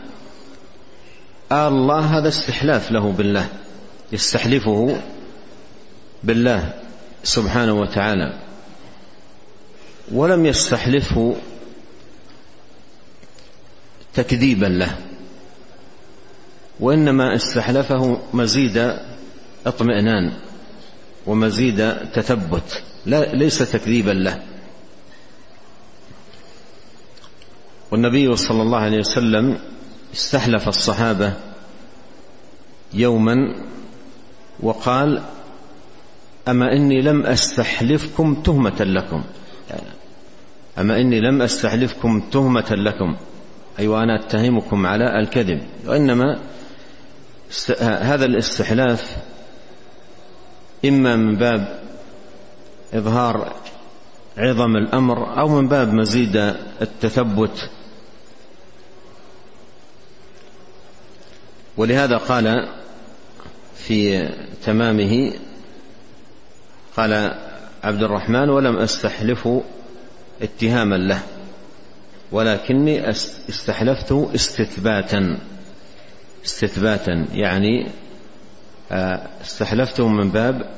آه 1.52 1.68
الله 1.68 2.18
هذا 2.18 2.28
استحلاف 2.28 2.92
له 2.92 3.12
بالله 3.12 3.48
يستحلفه 4.12 5.00
بالله 6.24 6.72
سبحانه 7.22 7.72
وتعالى. 7.72 8.38
ولم 10.12 10.46
يستحلفه 10.46 11.36
تكذيبا 14.14 14.66
له 14.66 14.96
وإنما 16.80 17.34
استحلفه 17.34 18.20
مزيد 18.34 18.94
اطمئنان 19.66 20.32
ومزيد 21.26 21.96
تثبت. 22.14 22.82
لا 23.08 23.34
ليس 23.34 23.58
تكذيبا 23.58 24.10
له. 24.10 24.42
والنبي 27.90 28.36
صلى 28.36 28.62
الله 28.62 28.78
عليه 28.78 28.98
وسلم 28.98 29.58
استحلف 30.14 30.68
الصحابة 30.68 31.32
يوما 32.94 33.34
وقال 34.60 35.22
أما 36.48 36.72
إني 36.72 37.02
لم 37.02 37.26
أستحلفكم 37.26 38.34
تهمة 38.42 38.80
لكم. 38.80 39.24
أما 40.78 41.00
إني 41.00 41.20
لم 41.20 41.42
أستحلفكم 41.42 42.20
تهمة 42.20 42.70
لكم. 42.70 43.16
اي 43.78 43.82
أيوة 43.82 43.98
وأنا 43.98 44.24
أتهمكم 44.24 44.86
على 44.86 45.18
الكذب. 45.18 45.62
وإنما 45.86 46.40
هذا 47.80 48.24
الاستحلاف 48.24 49.16
إما 50.84 51.16
من 51.16 51.36
باب 51.36 51.87
إظهار 52.94 53.52
عظم 54.38 54.76
الأمر 54.76 55.40
أو 55.40 55.48
من 55.48 55.68
باب 55.68 55.92
مزيد 55.92 56.36
التثبت. 56.82 57.70
ولهذا 61.76 62.16
قال 62.16 62.68
في 63.74 64.28
تمامه 64.64 65.32
قال 66.96 67.34
عبد 67.84 68.02
الرحمن 68.02 68.50
ولم 68.50 68.76
أستحلف 68.76 69.48
اتهاما 70.42 70.96
له 70.96 71.22
ولكني 72.32 73.10
استحلفت 73.48 74.12
استثباتا. 74.12 75.38
استثباتا 76.44 77.26
يعني 77.32 77.90
آه، 78.92 79.28
استحلفته 79.42 80.08
من 80.08 80.30
باب 80.30 80.70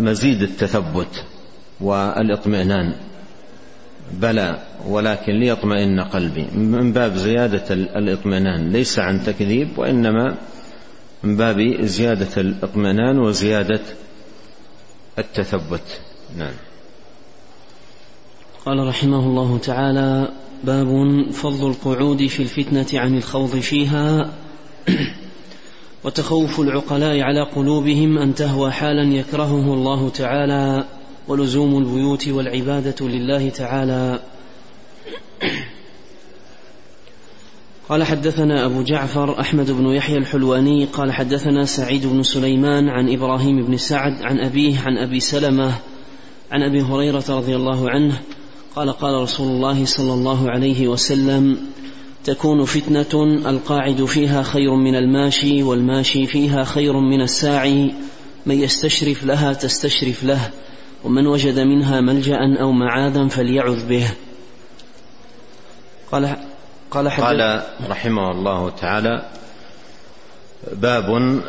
مزيد 0.00 0.42
التثبت 0.42 1.24
والإطمئنان. 1.80 2.94
بلى 4.12 4.62
ولكن 4.86 5.32
ليطمئن 5.32 6.00
قلبي. 6.00 6.46
من 6.54 6.92
باب 6.92 7.16
زيادة 7.16 7.74
الإطمئنان 7.74 8.70
ليس 8.72 8.98
عن 8.98 9.24
تكذيب 9.24 9.78
وإنما 9.78 10.36
من 11.22 11.36
باب 11.36 11.82
زيادة 11.82 12.40
الإطمئنان 12.40 13.18
وزيادة 13.18 13.80
التثبت. 15.18 16.00
نعم. 16.36 16.54
قال 18.66 18.86
رحمه 18.86 19.20
الله 19.20 19.58
تعالى 19.58 20.28
باب 20.64 20.86
فضل 21.32 21.70
القعود 21.70 22.26
في 22.26 22.42
الفتنة 22.42 23.00
عن 23.00 23.16
الخوض 23.16 23.56
فيها. 23.56 24.32
وتخوف 26.04 26.60
العقلاء 26.60 27.20
على 27.20 27.42
قلوبهم 27.42 28.18
أن 28.18 28.34
تهوى 28.34 28.70
حالا 28.70 29.14
يكرهه 29.14 29.74
الله 29.74 30.08
تعالى 30.08 30.84
ولزوم 31.28 31.78
البيوت 31.78 32.28
والعبادة 32.28 33.08
لله 33.08 33.48
تعالى. 33.48 34.20
قال 37.88 38.04
حدثنا 38.04 38.66
أبو 38.66 38.82
جعفر 38.82 39.40
أحمد 39.40 39.70
بن 39.70 39.86
يحيى 39.86 40.16
الحلواني 40.16 40.84
قال 40.84 41.12
حدثنا 41.12 41.64
سعيد 41.64 42.06
بن 42.06 42.22
سليمان 42.22 42.88
عن 42.88 43.12
إبراهيم 43.12 43.66
بن 43.66 43.76
سعد 43.76 44.22
عن 44.22 44.40
أبيه 44.40 44.80
عن 44.80 44.98
أبي 44.98 45.20
سلمة 45.20 45.72
عن 46.52 46.62
أبي 46.62 46.82
هريرة 46.82 47.24
رضي 47.28 47.56
الله 47.56 47.90
عنه 47.90 48.20
قال 48.76 48.92
قال 48.92 49.22
رسول 49.22 49.48
الله 49.48 49.84
صلى 49.84 50.12
الله 50.12 50.50
عليه 50.50 50.88
وسلم 50.88 51.58
تكون 52.28 52.64
فتنة 52.64 53.24
القاعد 53.50 54.04
فيها 54.04 54.42
خير 54.42 54.74
من 54.74 54.94
الماشي 54.94 55.62
والماشي 55.62 56.26
فيها 56.26 56.64
خير 56.64 56.92
من 56.92 57.20
الساعي. 57.20 57.94
من 58.46 58.60
يستشرف 58.60 59.24
لها 59.24 59.52
تستشرف 59.52 60.24
له 60.24 60.50
ومن 61.04 61.26
وجد 61.26 61.58
منها 61.58 62.00
ملجأ 62.00 62.38
أو 62.60 62.72
معاذا 62.72 63.28
فليعذ 63.28 63.88
به. 63.88 64.10
قال 66.12 66.36
قال, 66.90 67.08
قال 67.08 67.62
رحمه 67.88 68.30
الله 68.30 68.70
تعالى 68.70 69.28
باب 70.72 71.40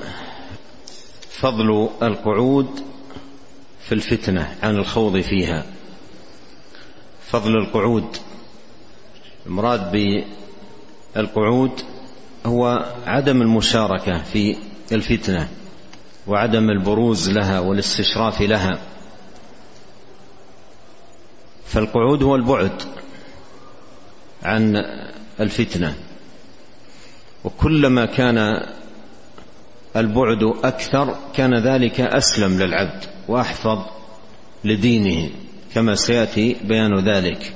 فضل 1.30 1.90
القعود 2.04 2.70
في 3.88 3.92
الفتنة 3.92 4.56
عن 4.64 4.76
الخوض 4.76 5.20
فيها. 5.20 5.66
فضل 7.32 7.58
القعود 7.58 8.18
المراد 9.46 9.92
بالقعود 11.16 11.72
هو 12.46 12.94
عدم 13.06 13.42
المشاركة 13.42 14.24
في 14.24 14.56
الفتنة 14.92 15.50
وعدم 16.28 16.70
البروز 16.70 17.30
لها 17.30 17.60
والاستشراف 17.60 18.42
لها. 18.42 18.80
فالقعود 21.66 22.24
هو 22.24 22.36
البعد 22.36 22.82
عن 24.44 24.76
الفتنة. 25.40 25.96
وكلما 27.44 28.06
كان 28.06 28.38
البعد 29.96 30.44
أكثر 30.64 31.18
كان 31.36 31.64
ذلك 31.68 32.02
أسلم 32.02 32.62
للعبد 32.62 33.04
وأحفظ 33.28 33.86
لدينه 34.64 35.30
كما 35.74 35.96
سيأتي 35.96 36.56
بيان 36.64 37.10
ذلك. 37.10 37.54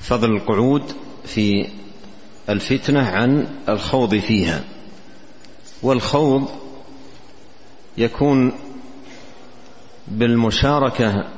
فضل 0.00 0.30
القعود 0.30 0.92
في 1.24 1.66
الفتنة 2.48 3.00
عن 3.00 3.48
الخوض 3.68 4.14
فيها. 4.14 4.64
والخوض 5.82 6.48
يكون 7.98 8.52
بالمشاركة 10.08 11.28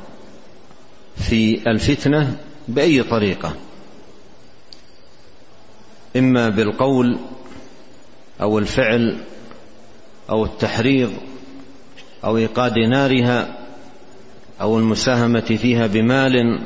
في 1.17 1.71
الفتنة 1.71 2.37
بأي 2.69 3.03
طريقة. 3.03 3.57
إما 6.17 6.49
بالقول 6.49 7.19
أو 8.41 8.59
الفعل 8.59 9.19
أو 10.31 10.45
التحريض 10.45 11.13
أو 12.25 12.37
إيقاد 12.37 12.79
نارها 12.79 13.59
أو 14.61 14.79
المساهمة 14.79 15.41
فيها 15.41 15.87
بمال 15.87 16.61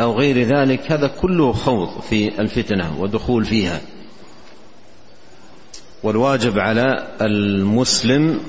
أو 0.00 0.18
غير 0.18 0.42
ذلك 0.42 0.92
هذا 0.92 1.08
كله 1.08 1.52
خوض 1.52 2.00
في 2.00 2.40
الفتنة 2.40 3.00
ودخول 3.00 3.44
فيها. 3.44 3.80
والواجب 6.02 6.58
على 6.58 7.08
المسلم 7.20 8.40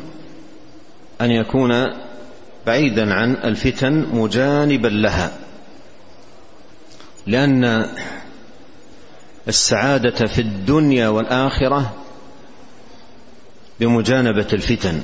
أن 1.21 1.31
يكون 1.31 1.71
بعيدا 2.65 3.13
عن 3.13 3.33
الفتن 3.33 4.05
مجانبا 4.13 4.87
لها. 4.87 5.31
لأن 7.27 7.85
السعادة 9.47 10.25
في 10.27 10.41
الدنيا 10.41 11.07
والآخرة 11.07 11.93
بمجانبة 13.79 14.47
الفتن. 14.53 15.01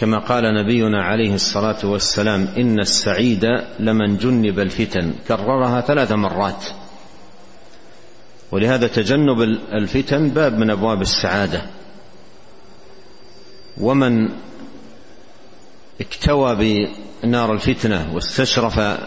كما 0.00 0.18
قال 0.18 0.54
نبينا 0.54 1.02
عليه 1.02 1.34
الصلاة 1.34 1.78
والسلام 1.84 2.48
إن 2.56 2.80
السعيد 2.80 3.44
لمن 3.78 4.16
جنب 4.16 4.58
الفتن. 4.58 5.14
كررها 5.28 5.80
ثلاث 5.80 6.12
مرات. 6.12 6.64
ولهذا 8.52 8.86
تجنب 8.86 9.40
الفتن 9.72 10.28
باب 10.28 10.58
من 10.58 10.70
أبواب 10.70 11.02
السعادة. 11.02 11.62
ومن 13.80 14.28
اكتوى 16.00 16.54
بنار 17.22 17.52
الفتنة 17.52 18.14
واستشرف 18.14 18.98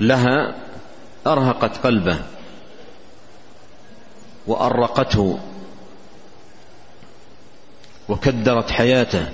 لها 0.00 0.54
أرهقت 1.26 1.76
قلبه 1.76 2.18
وأرقته 4.46 5.38
وكدرت 8.08 8.70
حياته. 8.70 9.26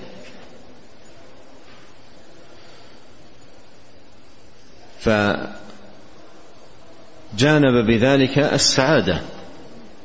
فجانب 7.35 7.87
بذلك 7.87 8.39
السعادة 8.39 9.21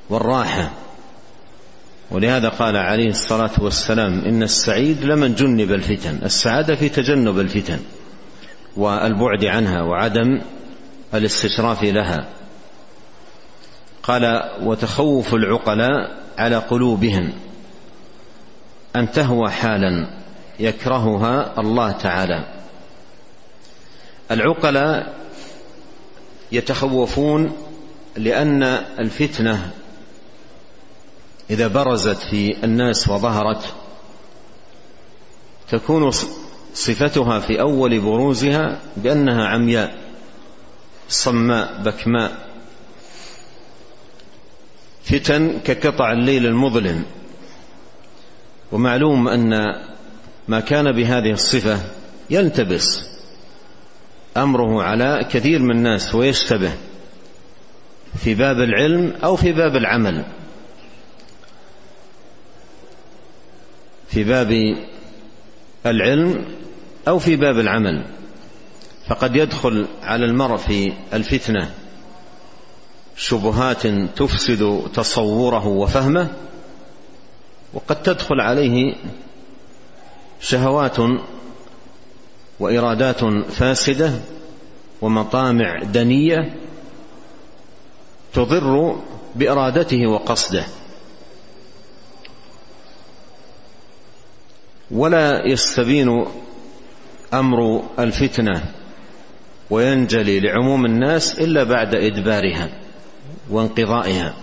والراحة. 0.09 0.71
ولهذا 2.11 2.49
قال 2.49 2.77
عليه 2.77 3.09
الصلاة 3.09 3.51
والسلام 3.59 4.19
إن 4.19 4.43
السعيد 4.43 5.03
لمن 5.03 5.35
جنب 5.35 5.71
الفتن 5.71 6.19
السعادة 6.23 6.75
في 6.75 6.89
تجنب 6.89 7.39
الفتن 7.39 7.79
والبعد 8.77 9.45
عنها 9.45 9.81
وعدم 9.81 10.41
الاستشراف 11.13 11.83
لها. 11.83 12.27
قال 14.03 14.41
وتخوف 14.61 15.33
العقلاء 15.33 16.23
على 16.37 16.55
قلوبهم 16.55 17.33
أن 18.95 19.11
تهوى 19.11 19.49
حالا 19.49 20.09
يكرهها 20.59 21.59
الله 21.59 21.91
تعالى. 21.91 22.58
العقلاء 24.31 25.19
يتخوفون 26.51 27.57
لأن 28.17 28.63
الفتنة 28.99 29.71
إذا 31.49 31.67
برزت 31.67 32.17
في 32.17 32.63
الناس 32.63 33.09
وظهرت 33.09 33.73
تكون 35.71 36.11
صفتها 36.73 37.39
في 37.39 37.61
أول 37.61 37.99
بروزها 37.99 38.79
بأنها 38.97 39.47
عمياء 39.47 39.97
صماء 41.09 41.81
بكماء. 41.83 42.49
فتن 45.03 45.59
كقطع 45.59 46.11
الليل 46.11 46.45
المظلم. 46.45 47.05
ومعلوم 48.71 49.27
أن 49.27 49.51
ما 50.47 50.59
كان 50.59 50.91
بهذه 50.91 51.31
الصفة 51.31 51.79
يلتبس. 52.29 53.09
أمره 54.37 54.83
على 54.83 55.25
كثير 55.31 55.59
من 55.59 55.71
الناس 55.71 56.15
ويشتبه 56.15 56.71
في 58.17 58.35
باب 58.35 58.59
العلم 58.59 59.13
أو 59.23 59.35
في 59.35 59.51
باب 59.51 59.75
العمل. 59.75 60.25
في 64.07 64.23
باب 64.23 64.77
العلم 65.85 66.45
أو 67.07 67.19
في 67.19 67.35
باب 67.35 67.59
العمل. 67.59 68.05
فقد 69.07 69.35
يدخل 69.35 69.87
على 70.03 70.25
المرء 70.25 70.57
في 70.57 70.93
الفتنة 71.13 71.71
شبهات 73.15 73.87
تفسد 74.15 74.81
تصوره 74.93 75.67
وفهمه 75.67 76.27
وقد 77.73 78.03
تدخل 78.03 78.41
عليه 78.41 78.95
شهوات 80.41 80.97
وإرادات 82.59 83.23
فاسدة 83.51 84.13
ومطامع 85.01 85.83
دنية 85.83 86.55
تضر 88.33 88.95
بإرادته 89.35 90.07
وقصده. 90.07 90.63
ولا 94.91 95.47
يستبين 95.47 96.25
أمر 97.33 97.83
الفتنة 97.99 98.63
وينجلي 99.69 100.39
لعموم 100.39 100.85
الناس 100.85 101.39
إلا 101.39 101.63
بعد 101.63 101.95
إدبارها 101.95 102.69
وانقضائها. 103.49 104.33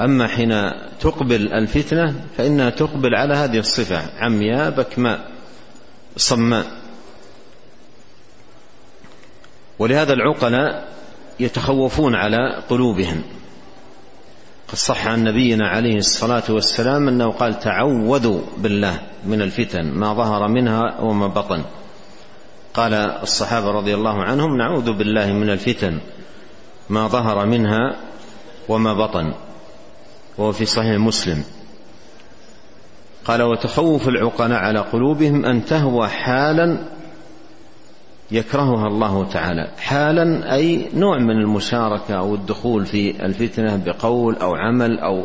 أما 0.00 0.28
حين 0.28 0.70
تقبل 1.00 1.52
الفتنة 1.52 2.14
فإنها 2.36 2.70
تقبل 2.70 3.14
على 3.14 3.34
هذه 3.34 3.58
الصفة 3.58 4.02
عمياء 4.18 4.70
بكماء 4.70 5.30
صماء. 6.16 6.79
ولهذا 9.80 10.12
العقلاء 10.12 10.88
يتخوفون 11.40 12.14
على 12.14 12.62
قلوبهم. 12.68 13.22
قد 14.68 14.74
صح 14.74 15.06
عن 15.06 15.24
نبينا 15.24 15.68
عليه 15.68 15.96
الصلاة 15.96 16.42
والسلام 16.48 17.08
أنه 17.08 17.30
قال 17.30 17.58
تعوذوا 17.58 18.40
بالله 18.58 19.00
من 19.24 19.42
الفتن 19.42 19.84
ما 19.92 20.14
ظهر 20.14 20.48
منها 20.48 21.00
وما 21.00 21.26
بطن. 21.26 21.64
قال 22.74 22.94
الصحابة 22.94 23.70
رضي 23.70 23.94
الله 23.94 24.22
عنهم 24.22 24.56
نعوذ 24.56 24.92
بالله 24.92 25.32
من 25.32 25.50
الفتن 25.50 26.00
ما 26.88 27.08
ظهر 27.08 27.46
منها 27.46 27.96
وما 28.68 28.94
بطن. 28.94 29.34
وهو 30.38 30.52
في 30.52 30.64
صحيح 30.64 30.98
مسلم. 30.98 31.44
قال 33.24 33.42
وتخوف 33.42 34.08
العقلاء 34.08 34.58
على 34.58 34.78
قلوبهم 34.78 35.44
أن 35.44 35.64
تهوى 35.64 36.08
حالا 36.08 36.99
يكرهها 38.32 38.86
الله 38.86 39.28
تعالى. 39.28 39.70
حالا 39.78 40.54
أي 40.54 40.88
نوع 40.94 41.18
من 41.18 41.30
المشاركة 41.30 42.14
أو 42.14 42.34
الدخول 42.34 42.86
في 42.86 43.26
الفتنة 43.26 43.76
بقول 43.76 44.36
أو 44.36 44.54
عمل 44.54 44.98
أو 44.98 45.24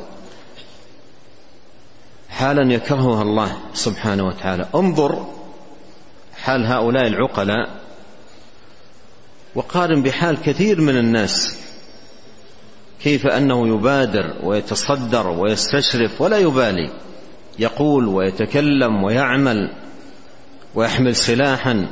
حالا 2.29 2.73
يكرهها 2.73 3.21
الله 3.21 3.57
سبحانه 3.73 4.27
وتعالى. 4.27 4.65
انظر 4.75 5.25
حال 6.43 6.65
هؤلاء 6.65 7.07
العقلاء 7.07 7.69
وقارن 9.55 10.03
بحال 10.03 10.41
كثير 10.41 10.81
من 10.81 10.97
الناس 10.97 11.59
كيف 13.03 13.27
أنه 13.27 13.67
يبادر 13.67 14.33
ويتصدر 14.43 15.27
ويستشرف 15.27 16.21
ولا 16.21 16.37
يبالي. 16.37 16.89
يقول 17.59 18.07
ويتكلم 18.07 19.03
ويعمل 19.03 19.71
ويحمل 20.75 21.15
سلاحا. 21.15 21.87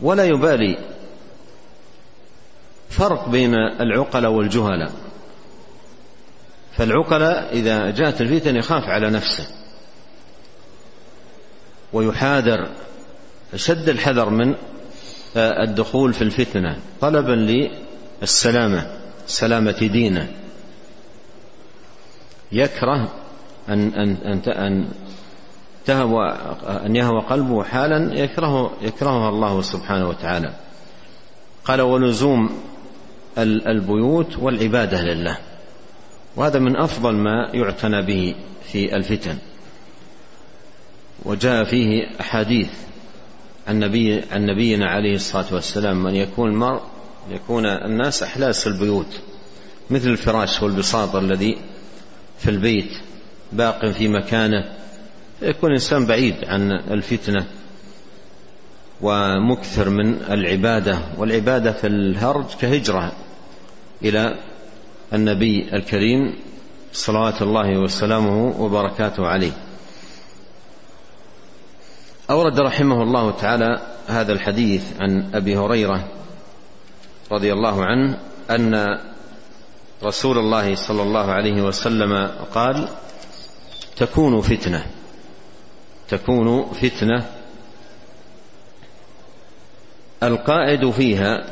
ولا 0.00 0.24
يبالي 0.24 0.78
فرق 2.90 3.28
بين 3.28 3.54
العقلاء 3.54 4.30
والجهلاء. 4.30 4.92
فالعقلاء 6.76 7.52
إذا 7.52 7.90
جاءت 7.90 8.20
الفتن 8.20 8.56
يخاف 8.56 8.84
على 8.84 9.10
نفسه 9.10 9.46
ويحاذر 11.92 12.68
أشد 13.54 13.88
الحذر 13.88 14.30
من 14.30 14.54
الدخول 15.36 16.12
في 16.12 16.22
الفتنة 16.22 16.78
طلبا 17.00 17.68
للسلامة 18.22 18.98
سلامة 19.26 19.78
دينه. 19.92 20.32
يكره 22.52 23.12
أن 23.68 23.94
أن 23.94 24.42
أن 24.46 24.88
تهوى 25.86 26.28
أن 26.86 26.96
يهوى 26.96 27.20
قلبه 27.20 27.62
حالا 27.62 28.14
يكره 28.14 28.72
يكرهها 28.82 29.28
الله 29.28 29.62
سبحانه 29.62 30.08
وتعالى. 30.08 30.52
قال 31.64 31.80
ولزوم 31.80 32.50
البيوت 33.38 34.38
والعبادة 34.38 35.02
لله. 35.02 35.38
وهذا 36.36 36.58
من 36.58 36.76
أفضل 36.76 37.14
ما 37.14 37.50
يعتنى 37.54 38.02
به 38.02 38.34
في 38.72 38.96
الفتن. 38.96 39.38
وجاء 41.24 41.64
فيه 41.64 42.10
أحاديث 42.20 42.70
عن 43.68 43.78
نبي 43.78 44.22
عن 44.32 44.46
نبينا 44.46 44.86
عليه 44.86 45.14
الصلاة 45.14 45.54
والسلام 45.54 46.02
من 46.02 46.14
يكون 46.14 46.50
المرء 46.50 46.82
يكون 47.30 47.66
الناس 47.66 48.22
أحلاس 48.22 48.66
البيوت 48.66 49.20
مثل 49.90 50.08
الفراش 50.08 50.62
والبساط 50.62 51.16
الذي 51.16 51.58
في 52.38 52.50
البيت 52.50 52.90
باق 53.52 53.86
في 53.86 54.08
مكانه 54.08 54.72
يكون 55.42 55.70
الإنسان 55.70 56.06
بعيد 56.06 56.44
عن 56.44 56.72
الفتنة 56.72 57.46
ومكثر 59.00 59.88
من 59.88 60.22
العبادة 60.30 60.98
والعبادة 61.18 61.72
في 61.72 61.86
الهرج 61.86 62.44
كهجرة 62.60 63.12
إلى 64.02 64.38
النبي 65.12 65.68
الكريم 65.72 66.36
صلوات 66.92 67.42
الله 67.42 67.78
وسلامه 67.78 68.60
وبركاته 68.60 69.26
عليه. 69.26 69.52
أورد 72.30 72.60
رحمه 72.60 73.02
الله 73.02 73.30
تعالى 73.30 73.80
هذا 74.06 74.32
الحديث 74.32 74.82
عن 75.00 75.30
أبي 75.34 75.56
هريرة 75.56 76.08
رضي 77.32 77.52
الله 77.52 77.84
عنه 77.84 78.18
أن 78.50 78.98
رسول 80.04 80.38
الله 80.38 80.74
صلى 80.74 81.02
الله 81.02 81.32
عليه 81.32 81.62
وسلم 81.62 82.30
قال 82.54 82.88
تكون 83.96 84.40
فتنة. 84.40 84.86
تكون 86.16 86.72
فتنة. 86.72 87.30
القائد 90.22 90.90
فيها 90.90 91.44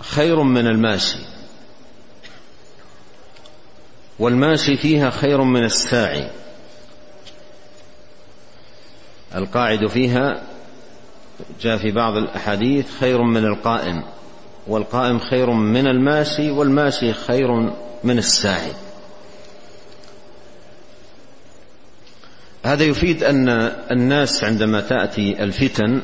خير 0.00 0.42
من 0.42 0.66
الماشي 0.66 1.18
والماشي 4.18 4.76
فيها 4.76 5.10
خير 5.10 5.42
من 5.42 5.64
الساعي. 5.64 6.30
القاعد 9.34 9.86
فيها 9.86 10.42
جاء 11.60 11.78
في 11.78 11.90
بعض 11.90 12.16
الأحاديث 12.16 12.98
خير 13.00 13.22
من 13.22 13.44
القائم 13.44 14.02
والقائم 14.66 15.18
خير 15.18 15.50
من 15.50 15.86
الماشي 15.86 16.50
والماشي 16.50 17.12
خير 17.12 17.52
من 18.04 18.18
الساعي. 18.18 18.72
هذا 22.64 22.84
يفيد 22.84 23.24
أن 23.24 23.48
الناس 23.90 24.44
عندما 24.44 24.80
تأتي 24.80 25.42
الفتن 25.42 26.02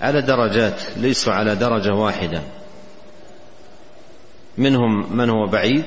على 0.00 0.22
درجات 0.22 0.80
ليسوا 0.96 1.32
على 1.32 1.56
درجة 1.56 1.94
واحدة. 1.94 2.42
منهم 4.58 5.16
من 5.16 5.30
هو 5.30 5.46
بعيد 5.46 5.84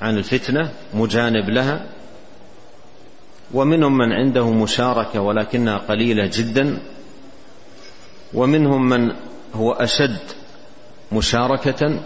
عن 0.00 0.18
الفتنة 0.18 0.70
مجانب 0.94 1.50
لها. 1.50 1.86
ومنهم 3.54 3.98
من 3.98 4.12
عنده 4.12 4.50
مشاركة 4.50 5.20
ولكنها 5.20 5.78
قليلة 5.78 6.30
جدا. 6.32 6.78
ومنهم 8.34 8.88
من 8.88 9.12
هو 9.54 9.72
أشد 9.72 10.20
مشاركة. 11.12 12.00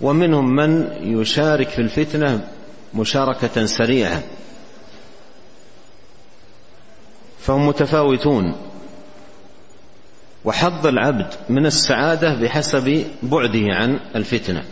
ومنهم 0.00 0.56
من 0.56 0.90
يشارك 1.00 1.68
في 1.68 1.78
الفتنة 1.78 2.48
مشاركة 2.94 3.66
سريعة. 3.66 4.22
فهم 7.42 7.68
متفاوتون. 7.68 8.54
وحظ 10.44 10.86
العبد 10.86 11.34
من 11.48 11.66
السعادة 11.66 12.34
بحسب 12.34 13.06
بعده 13.22 13.74
عن 13.74 14.00
الفتنة 14.16 14.64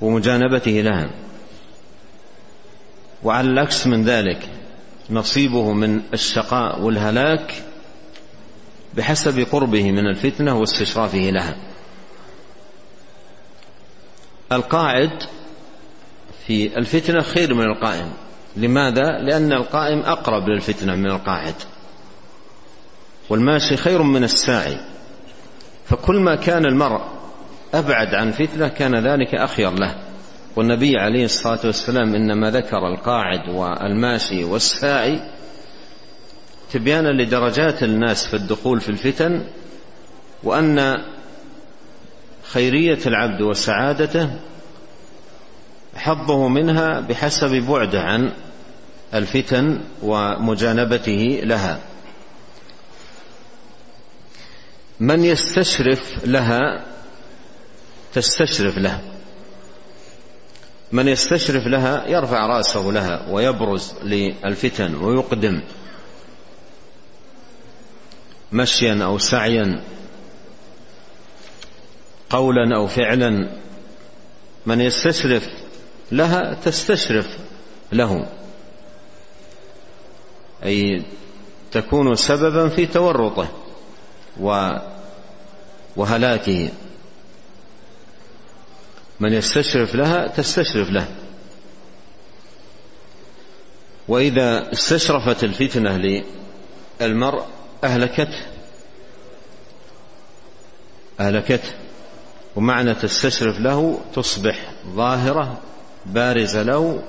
ومجانبته 0.00 0.70
لها. 0.70 1.10
وعلى 3.22 3.48
العكس 3.50 3.86
من 3.86 4.04
ذلك 4.04 4.48
نصيبه 5.10 5.72
من 5.72 6.02
الشقاء 6.14 6.80
والهلاك 6.80 7.62
بحسب 8.94 9.46
قربه 9.52 9.92
من 9.92 10.06
الفتنة 10.06 10.58
واستشرافه 10.58 11.30
لها. 11.30 11.56
القاعد 14.52 15.22
في 16.46 16.78
الفتنة 16.78 17.22
خير 17.22 17.54
من 17.54 17.64
القائم. 17.64 18.25
لماذا؟ 18.56 19.18
لأن 19.18 19.52
القائم 19.52 19.98
أقرب 19.98 20.48
للفتنة 20.48 20.94
من 20.94 21.10
القاعد. 21.10 21.54
والماشي 23.30 23.76
خير 23.76 24.02
من 24.02 24.24
الساعي. 24.24 24.76
فكل 25.86 26.16
ما 26.16 26.36
كان 26.36 26.64
المرء 26.64 27.00
أبعد 27.74 28.14
عن 28.14 28.30
فتنة 28.30 28.68
كان 28.68 29.06
ذلك 29.06 29.34
أخير 29.34 29.70
له. 29.70 29.94
والنبي 30.56 30.98
عليه 30.98 31.24
الصلاة 31.24 31.60
والسلام 31.64 32.14
إنما 32.14 32.50
ذكر 32.50 32.86
القاعد 32.86 33.48
والماشي 33.48 34.44
والساعي 34.44 35.20
تبيانا 36.72 37.22
لدرجات 37.22 37.82
الناس 37.82 38.26
في 38.26 38.34
الدخول 38.34 38.80
في 38.80 38.88
الفتن 38.88 39.44
وأن 40.42 41.04
خيرية 42.42 42.98
العبد 43.06 43.42
وسعادته 43.42 44.30
حظه 45.94 46.48
منها 46.48 47.00
بحسب 47.00 47.50
بعده 47.50 48.02
عن 48.02 48.32
الفتن 49.14 49.80
ومجانبته 50.02 51.40
لها. 51.44 51.80
من 55.00 55.24
يستشرف 55.24 56.24
لها 56.24 56.84
تستشرف 58.14 58.78
له. 58.78 59.00
من 60.92 61.08
يستشرف 61.08 61.66
لها 61.66 62.06
يرفع 62.06 62.46
رأسه 62.46 62.80
لها 62.80 63.26
ويبرز 63.30 63.94
للفتن 64.02 64.94
ويقدم. 64.94 65.62
مشيا 68.52 69.04
أو 69.04 69.18
سعيا. 69.18 69.82
قولا 72.30 72.76
أو 72.76 72.86
فعلا. 72.86 73.50
من 74.66 74.80
يستشرف 74.80 75.48
لها 76.12 76.54
تستشرف 76.54 77.26
له. 77.92 78.26
أي 80.64 81.02
تكون 81.72 82.14
سببا 82.14 82.68
في 82.68 82.86
تورطه 82.86 83.48
وهلاكه. 85.96 86.70
من 89.20 89.32
يستشرف 89.32 89.94
لها 89.94 90.26
تستشرف 90.26 90.90
له. 90.90 91.08
وإذا 94.08 94.72
استشرفت 94.72 95.44
الفتنة 95.44 96.24
للمرء 97.00 97.44
اهلكته 97.84 98.46
اهلكته 101.20 101.72
ومعنى 102.56 102.94
تستشرف 102.94 103.60
له 103.60 104.00
تصبح 104.14 104.72
ظاهرة 104.94 105.60
بارزة 106.06 106.62
له 106.62 107.02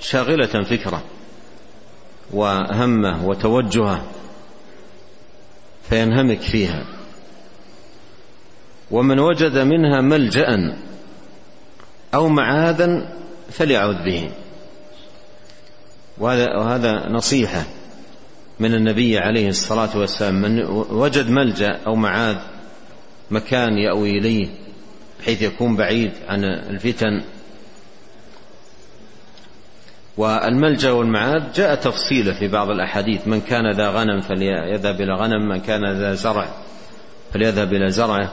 شاغلة 0.00 0.64
فكره. 0.70 1.02
وهمه 2.32 3.26
وتوجهه 3.28 4.04
فينهمك 5.88 6.40
فيها. 6.40 6.84
ومن 8.90 9.20
وجد 9.20 9.58
منها 9.58 10.00
ملجأ 10.00 10.76
أو 12.14 12.28
معاذا 12.28 13.12
فليعوذ 13.50 14.04
به. 14.04 14.30
وهذا, 16.18 16.56
وهذا 16.56 17.08
نصيحة 17.08 17.64
من 18.60 18.74
النبي 18.74 19.18
عليه 19.18 19.48
الصلاة 19.48 19.98
والسلام. 19.98 20.34
من 20.34 20.62
وجد 20.90 21.30
ملجأ 21.30 21.80
أو 21.86 21.94
معاذ 21.94 22.36
مكان 23.30 23.78
يأوي 23.78 24.18
إليه 24.18 24.48
بحيث 25.20 25.42
يكون 25.42 25.76
بعيد 25.76 26.12
عن 26.28 26.44
الفتن 26.44 27.22
والملجأ 30.16 30.90
والمعاد 30.90 31.52
جاء 31.52 31.74
تفصيله 31.74 32.32
في 32.32 32.48
بعض 32.48 32.70
الأحاديث. 32.70 33.28
من 33.28 33.40
كان 33.40 33.70
ذا 33.70 33.90
غنم 33.90 34.20
فليذهب 34.20 35.00
إلى 35.00 35.14
غنم 35.14 35.48
من 35.48 35.60
كان 35.60 35.92
ذا 35.92 36.14
زرع 36.14 36.48
فليذهب 37.32 37.72
إلى 37.72 37.90
زرعه. 37.90 38.32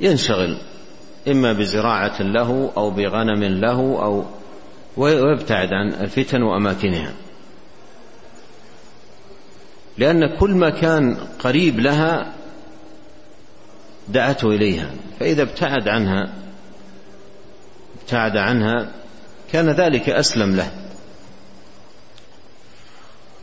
ينشغل 0.00 0.56
إما 1.28 1.52
بزراعة 1.52 2.22
له 2.22 2.72
أو 2.76 2.90
بغنم 2.90 3.44
له 3.44 3.78
أو 3.78 4.24
ويبتعد 4.96 5.68
عن 5.72 5.88
الفتن 5.88 6.42
وأماكنها. 6.42 7.12
لأن 9.98 10.36
كل 10.36 10.50
ما 10.50 10.70
كان 10.70 11.16
قريب 11.38 11.80
لها 11.80 12.32
دعته 14.08 14.48
إليها. 14.48 14.90
فإذا 15.20 15.42
ابتعد 15.42 15.88
عنها 15.88 16.32
ابتعد 18.02 18.36
عنها 18.36 18.92
كان 19.52 19.70
ذلك 19.70 20.08
أسلم 20.08 20.56
له. 20.56 20.70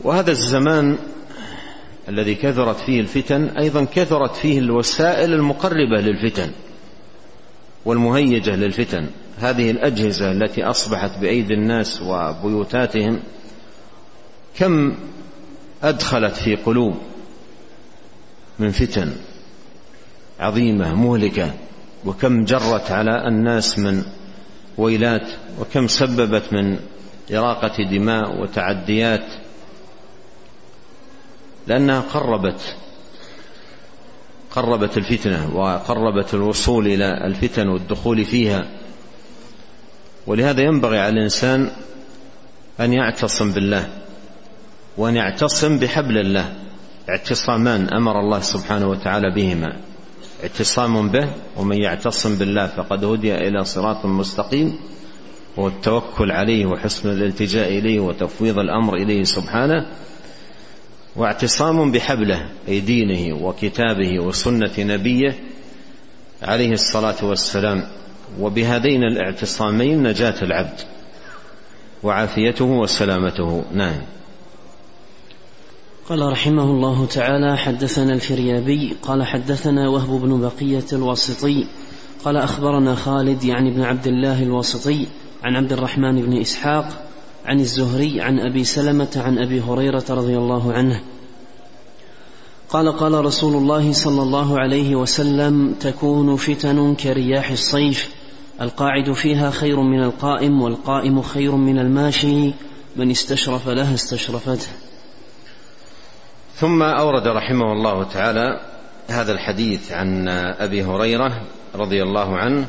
وهذا 0.03 0.31
الزمان 0.31 0.97
الذي 2.09 2.35
كثرت 2.35 2.77
فيه 2.77 2.99
الفتن 2.99 3.43
أيضا 3.43 3.83
كثرت 3.83 4.35
فيه 4.35 4.59
الوسائل 4.59 5.33
المقربة 5.33 6.01
للفتن 6.01 6.51
والمهيجة 7.85 8.55
للفتن. 8.55 9.07
هذه 9.39 9.71
الأجهزة 9.71 10.31
التي 10.31 10.63
أصبحت 10.63 11.19
بأيدي 11.19 11.53
الناس 11.53 12.01
وبيوتاتهم 12.01 13.19
كم 14.57 14.95
أدخلت 15.83 16.35
في 16.35 16.55
قلوب 16.55 16.97
من 18.59 18.71
فتن 18.71 19.11
عظيمة 20.39 20.95
مهلكة 20.95 21.53
وكم 22.05 22.45
جرت 22.45 22.91
على 22.91 23.27
الناس 23.27 23.79
من 23.79 24.03
ويلات 24.77 25.27
وكم 25.59 25.87
سببت 25.87 26.43
من 26.53 26.79
إراقة 27.33 27.83
دماء 27.91 28.41
وتعديات 28.41 29.42
لأنها 31.67 31.99
قربت 31.99 32.75
قربت 34.51 34.97
الفتنة 34.97 35.55
وقربت 35.55 36.33
الوصول 36.33 36.87
إلى 36.87 37.27
الفتن 37.27 37.67
والدخول 37.67 38.25
فيها. 38.25 38.67
ولهذا 40.27 40.61
ينبغي 40.61 40.99
على 40.99 41.13
الإنسان 41.13 41.71
أن 42.79 42.93
يعتصم 42.93 43.51
بالله 43.51 43.87
وأن 44.97 45.15
يعتصم 45.15 45.79
بحبل 45.79 46.17
الله 46.17 46.53
اعتصامان 47.09 47.89
أمر 47.93 48.19
الله 48.19 48.39
سبحانه 48.39 48.87
وتعالى 48.87 49.31
بهما. 49.35 49.77
اعتصام 50.43 51.09
به 51.09 51.29
ومن 51.57 51.77
يعتصم 51.77 52.35
بالله 52.35 52.67
فقد 52.67 53.03
هدي 53.03 53.35
إلى 53.35 53.63
صراط 53.63 54.05
مستقيم 54.05 54.79
والتوكل 55.57 56.31
عليه 56.31 56.65
وحسن 56.65 57.09
الالتجاء 57.09 57.67
إليه 57.67 57.99
وتفويض 57.99 58.59
الأمر 58.59 58.95
إليه 58.95 59.23
سبحانه. 59.23 59.85
واعتصام 61.15 61.91
بحبله 61.91 62.49
أي 62.67 62.79
دينه 62.79 63.45
وكتابه 63.45 64.19
وسنة 64.19 64.73
نبيه 64.79 65.35
عليه 66.41 66.71
الصلاة 66.71 67.25
والسلام. 67.25 67.83
وبهذين 68.39 69.03
الاعتصامين 69.03 70.03
نجاة 70.03 70.41
العبد 70.41 70.79
وعافيته 72.03 72.65
وسلامته. 72.65 73.65
نعم. 73.73 74.01
قال 76.09 76.31
رحمه 76.31 76.63
الله 76.63 77.05
تعالى 77.05 77.57
حدثنا 77.57 78.13
الفريابي 78.13 78.95
قال 79.01 79.23
حدثنا 79.23 79.89
وهب 79.89 80.21
بن 80.21 80.41
بقية 80.41 80.85
الواسطي 80.93 81.65
قال 82.25 82.37
أخبرنا 82.37 82.95
خالد 82.95 83.43
يعني 83.43 83.71
بن 83.71 83.81
عبد 83.81 84.07
الله 84.07 84.43
الواسطي 84.43 85.07
عن 85.43 85.55
عبد 85.55 85.73
الرحمن 85.73 86.21
بن 86.21 86.41
إسحاق 86.41 87.02
عن 87.45 87.59
الزهري 87.59 88.21
عن 88.21 88.39
أبي 88.39 88.63
سلمة 88.63 89.21
عن 89.25 89.39
أبي 89.39 89.61
هريرة 89.61 90.03
رضي 90.09 90.37
الله 90.37 90.73
عنه. 90.73 91.01
قال 92.69 92.97
قال 92.97 93.25
رسول 93.25 93.55
الله 93.55 93.93
صلى 93.93 94.21
الله 94.21 94.59
عليه 94.59 94.95
وسلم 94.95 95.73
تكون 95.73 96.35
فتن 96.35 96.95
كرياح 96.95 97.51
الصيف. 97.51 98.09
القاعد 98.61 99.11
فيها 99.11 99.51
خير 99.51 99.79
من 99.81 100.03
القائم 100.03 100.61
والقائم 100.61 101.21
خير 101.21 101.55
من 101.55 101.79
الماشي. 101.79 102.53
من 102.95 103.11
استشرف 103.11 103.67
لها 103.69 103.93
استشرفته. 103.93 104.67
ثم 106.55 106.83
أورد 106.83 107.27
رحمه 107.27 107.73
الله 107.73 108.03
تعالى 108.03 108.59
هذا 109.07 109.31
الحديث 109.31 109.91
عن 109.91 110.27
أبي 110.59 110.83
هريرة 110.83 111.41
رضي 111.75 112.03
الله 112.03 112.37
عنه. 112.37 112.67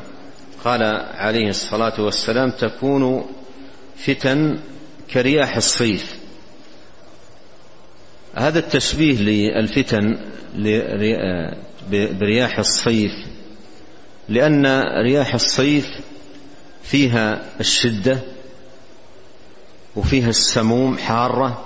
قال 0.65 0.83
عليه 1.13 1.49
الصلاة 1.49 2.01
والسلام 2.01 2.51
تكون 2.51 3.25
فتن 3.97 4.59
كرياح 5.13 5.55
الصيف. 5.55 6.15
هذا 8.35 8.59
التشبيه 8.59 9.21
للفتن 9.21 10.17
برياح 12.19 12.59
الصيف 12.59 13.11
لأن 14.29 14.65
رياح 15.01 15.33
الصيف 15.33 15.87
فيها 16.83 17.45
الشدة 17.59 18.19
وفيها 19.95 20.29
السموم 20.29 20.97
حارة 20.97 21.65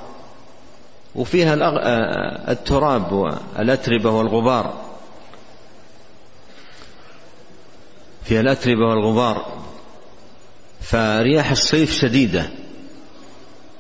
وفيها 1.16 1.54
التراب 2.52 3.12
والأتربة 3.12 4.10
والغبار. 4.10 4.90
فيها 8.24 8.42
الأتربة 8.42 8.86
والغبار. 8.86 9.69
فرياح 10.82 11.52
الصيف 11.52 11.92
شديدة. 11.92 12.50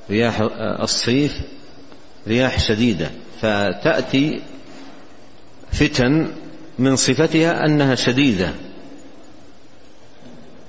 رياح 0.09 0.39
الصيف 0.81 1.31
رياح 2.27 2.59
شديدة. 2.59 3.11
فتأتي 3.41 4.41
فتن 5.71 6.31
من 6.79 6.95
صفتها 6.95 7.65
أنها 7.65 7.95
شديدة 7.95 8.53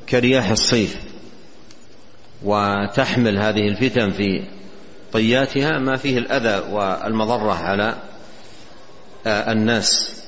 كرياح 0.08 0.50
الصيف. 0.50 0.96
وتحمل 2.44 3.38
هذه 3.38 3.68
الفتن 3.68 4.10
في 4.10 4.44
طياتها 5.12 5.78
ما 5.78 5.96
فيه 5.96 6.18
الأذى 6.18 6.72
والمضرة 6.72 7.52
على 7.52 7.96
الناس. 9.26 10.20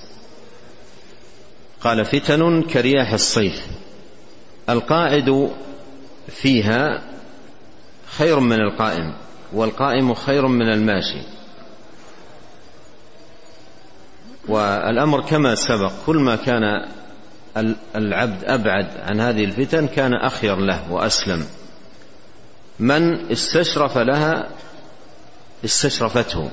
قال 1.81 2.05
فتن 2.05 2.63
كرياح 2.63 3.13
الصيف. 3.13 3.67
القاعد 4.69 5.51
فيها 6.29 7.03
خير 8.07 8.41
من 8.41 8.61
القائم 8.61 9.15
والقائم 9.53 10.15
خير 10.15 10.47
من 10.47 10.73
الماشي. 10.73 11.23
والأمر 14.49 15.21
كما 15.21 15.55
سبق 15.55 15.93
كل 16.07 16.17
ما 16.17 16.37
كان 16.37 16.87
العبد 17.97 18.45
أبعد 18.45 18.87
عن 18.97 19.21
هذه 19.21 19.45
الفتن 19.45 19.87
كان 19.87 20.15
أخير 20.15 20.57
له 20.57 20.93
وأسلم. 20.93 21.47
من 22.79 23.31
استشرف 23.31 23.99
لها 23.99 24.49
استشرفته. 25.65 26.51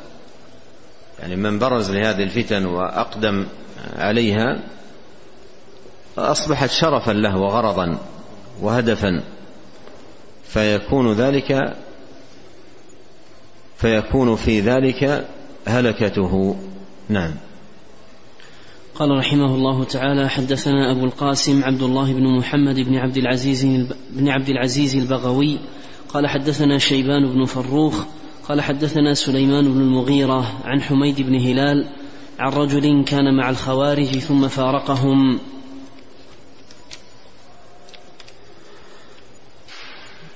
يعني 1.20 1.36
من 1.36 1.60
برز 1.60 1.92
لهذه 1.92 2.24
الفتن 2.24 2.66
وأقدم 2.66 3.48
عليها 3.96 4.64
أصبحت 6.18 6.70
شرفا 6.70 7.12
له 7.12 7.38
وغرضا 7.38 7.98
وهدفا. 8.62 9.24
فيكون 10.50 11.14
ذلك 11.14 11.78
فيكون 13.78 14.36
في 14.36 14.60
ذلك 14.60 15.28
هلكته. 15.68 16.56
نعم. 17.10 17.32
قال 18.96 19.18
رحمه 19.18 19.56
الله 19.56 19.84
تعالى 19.84 20.30
حدثنا 20.30 20.92
أبو 20.92 21.06
القاسم 21.06 21.64
عبد 21.64 21.82
الله 21.82 22.14
بن 22.14 22.38
محمد 22.38 22.80
بن 22.80 22.96
عبد 22.96 23.18
العزيز 23.18 23.66
بن 24.12 24.30
عبد 24.30 24.50
العزيز 24.50 24.96
البغوي. 24.96 25.58
قال 26.10 26.28
حدثنا 26.28 26.78
شيبان 26.78 27.34
بن 27.34 27.46
فروخ. 27.46 28.04
قال 28.50 28.62
حدثنا 28.62 29.14
سليمان 29.14 29.74
بن 29.74 29.82
المغيرة 29.82 30.60
عن 30.66 30.82
حميد 30.82 31.22
بن 31.22 31.36
هلال 31.36 31.90
عن 32.40 32.54
رجل 32.54 33.04
كان 33.04 33.38
مع 33.38 33.50
الخوارج 33.50 34.18
ثم 34.18 34.48
فارقهم. 34.48 35.40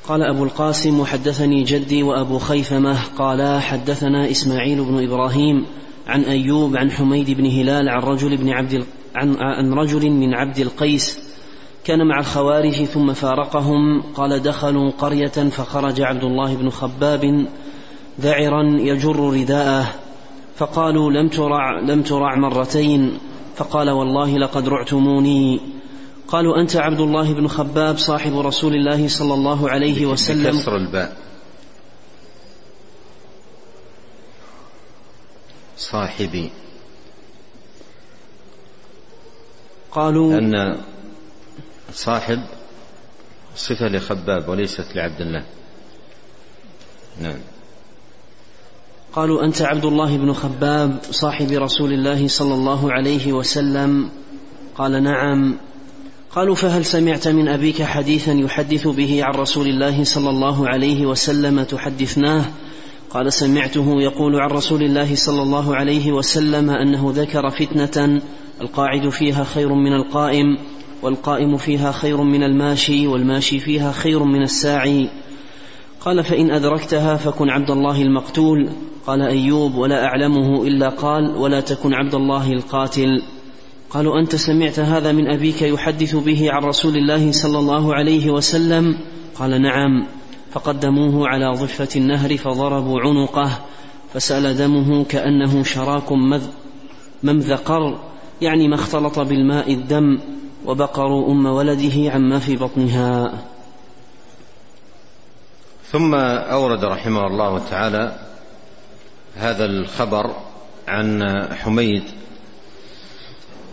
قال 0.08 0.24
أبو 0.24 0.44
القاسم 0.44 1.00
وحدثني 1.00 1.64
جدي 1.64 2.04
وأبو 2.04 2.38
خيثمة 2.38 2.98
قالا 3.18 3.60
حدثنا 3.60 4.32
إسماعيل 4.32 4.84
بن 4.84 5.04
إبراهيم 5.04 5.66
عن 6.08 6.24
أيوب 6.24 6.78
عن 6.78 6.92
حميد 6.92 7.32
بن 7.32 7.46
هلال 7.46 7.90
عن 7.90 8.02
رجل 8.02 8.38
بن 8.38 8.50
عبد 8.50 8.86
عن, 9.16 9.36
عن 9.40 9.74
رجل 9.74 10.10
من 10.10 10.34
عبد 10.34 10.60
القيس 10.60 11.20
كان 11.86 12.08
مع 12.08 12.20
الخوارج 12.20 12.84
ثم 12.84 13.14
فارقهم 13.14 14.02
قال 14.16 14.42
دخلوا 14.42 14.92
قرية 14.92 15.28
فخرج 15.28 16.02
عبد 16.02 16.24
الله 16.24 16.56
بن 16.56 16.70
خباب 16.70 17.48
ذعرا 18.22 18.64
يجر 18.80 19.20
رداءه 19.20 19.86
فقالوا 20.56 21.12
لم 21.12 21.28
ترع 21.28 21.80
لم 21.80 22.02
ترع 22.02 22.36
مرتين 22.36 23.18
فقال 23.56 23.90
والله 23.90 24.38
لقد 24.38 24.68
رعتموني. 24.68 25.60
قالوا 26.28 26.62
أنت 26.62 26.76
عبد 26.76 27.00
الله 27.00 27.34
بن 27.34 27.48
خباب 27.48 27.98
صاحب 27.98 28.40
رسول 28.40 28.74
الله 28.74 29.08
صلى 29.08 29.34
الله 29.34 29.70
عليه 29.70 30.06
وسلم. 30.06 30.58
بكسر 30.58 30.78
الباء. 30.78 31.18
صاحبي. 35.78 36.52
قالوا 39.92 40.38
أن 40.38 40.82
صاحب 41.94 42.40
صفة 43.56 43.88
لخباب 43.88 44.50
وليست 44.50 44.96
لعبد 44.96 45.22
الله. 45.22 45.46
نعم. 47.22 47.40
قالوا 49.14 49.44
أنت 49.44 49.62
عبد 49.62 49.86
الله 49.86 50.18
بن 50.18 50.34
خباب 50.34 51.00
صاحب 51.12 51.52
رسول 51.52 51.94
الله 51.94 52.28
صلى 52.28 52.54
الله 52.54 52.92
عليه 52.94 53.34
وسلم. 53.34 54.10
قال 54.78 55.04
نعم. 55.04 55.58
قالوا 56.36 56.56
فهل 56.56 56.86
سمعت 56.86 57.28
من 57.28 57.48
أبيك 57.48 57.84
حديثا 57.84 58.32
يحدث 58.32 58.88
به 58.88 59.24
عن 59.24 59.34
رسول 59.34 59.68
الله 59.68 60.04
صلى 60.04 60.30
الله 60.30 60.68
عليه 60.68 61.06
وسلم 61.06 61.64
تحدثناه؟ 61.64 62.46
قال 63.10 63.34
سمعته 63.34 64.02
يقول 64.02 64.40
عن 64.40 64.50
رسول 64.50 64.84
الله 64.84 65.16
صلى 65.16 65.42
الله 65.42 65.76
عليه 65.76 66.12
وسلم 66.12 66.70
أنه 66.70 67.12
ذكر 67.16 67.50
فتنة 67.50 68.22
القاعد 68.62 69.10
فيها 69.10 69.44
خير 69.44 69.74
من 69.74 69.94
القائم 69.94 70.58
والقائم 71.02 71.58
فيها 71.58 71.92
خير 71.92 72.24
من 72.24 72.44
الماشي 72.44 73.08
والماشي 73.08 73.60
فيها 73.60 73.92
خير 73.92 74.24
من 74.24 74.42
الساعي. 74.42 75.10
قال 76.02 76.24
فإن 76.24 76.52
أدركتها 76.52 77.16
فكن 77.16 77.50
عبد 77.50 77.72
الله 77.72 78.02
المقتول. 78.02 78.70
قال 79.08 79.22
أيوب 79.22 79.76
ولا 79.76 80.06
أعلمه 80.06 80.64
إلا 80.64 80.90
قال 80.90 81.36
ولا 81.38 81.60
تكن 81.60 81.94
عبد 81.94 82.16
الله 82.16 82.52
القاتل. 82.52 83.22
قالوا 83.94 84.20
أنت 84.20 84.36
سمعت 84.36 84.80
هذا 84.80 85.12
من 85.12 85.32
أبيك 85.32 85.62
يحدث 85.62 86.16
به 86.16 86.52
عن 86.52 86.64
رسول 86.64 86.96
الله 86.96 87.32
صلى 87.32 87.60
الله 87.60 87.96
عليه 87.96 88.30
وسلم؟ 88.30 88.98
قال 89.36 89.62
نعم. 89.62 90.08
فقدموه 90.52 91.28
على 91.28 91.52
ضفة 91.58 91.88
النهر 91.96 92.38
فضربوا 92.38 93.00
عنقه 93.02 93.60
فسأل 94.14 94.58
دمه 94.58 95.04
كأنه 95.04 95.64
شراك 95.64 96.12
ممذقر 97.24 98.00
يعني 98.42 98.68
ما 98.68 98.76
اختلط 98.76 99.20
بالماء 99.20 99.74
الدم 99.74 100.20
وبقروا 100.66 101.32
أم 101.32 101.46
ولده 101.46 102.12
عما 102.12 102.40
في 102.40 102.56
بطنها. 102.56 103.34
ثم 105.92 106.16
أورد 106.16 106.86
رحمه 106.86 107.28
الله 107.28 107.60
تعالى 107.70 108.20
هذا 109.36 109.66
الخبر 109.66 110.36
عن 110.88 111.24
حميد 111.54 112.04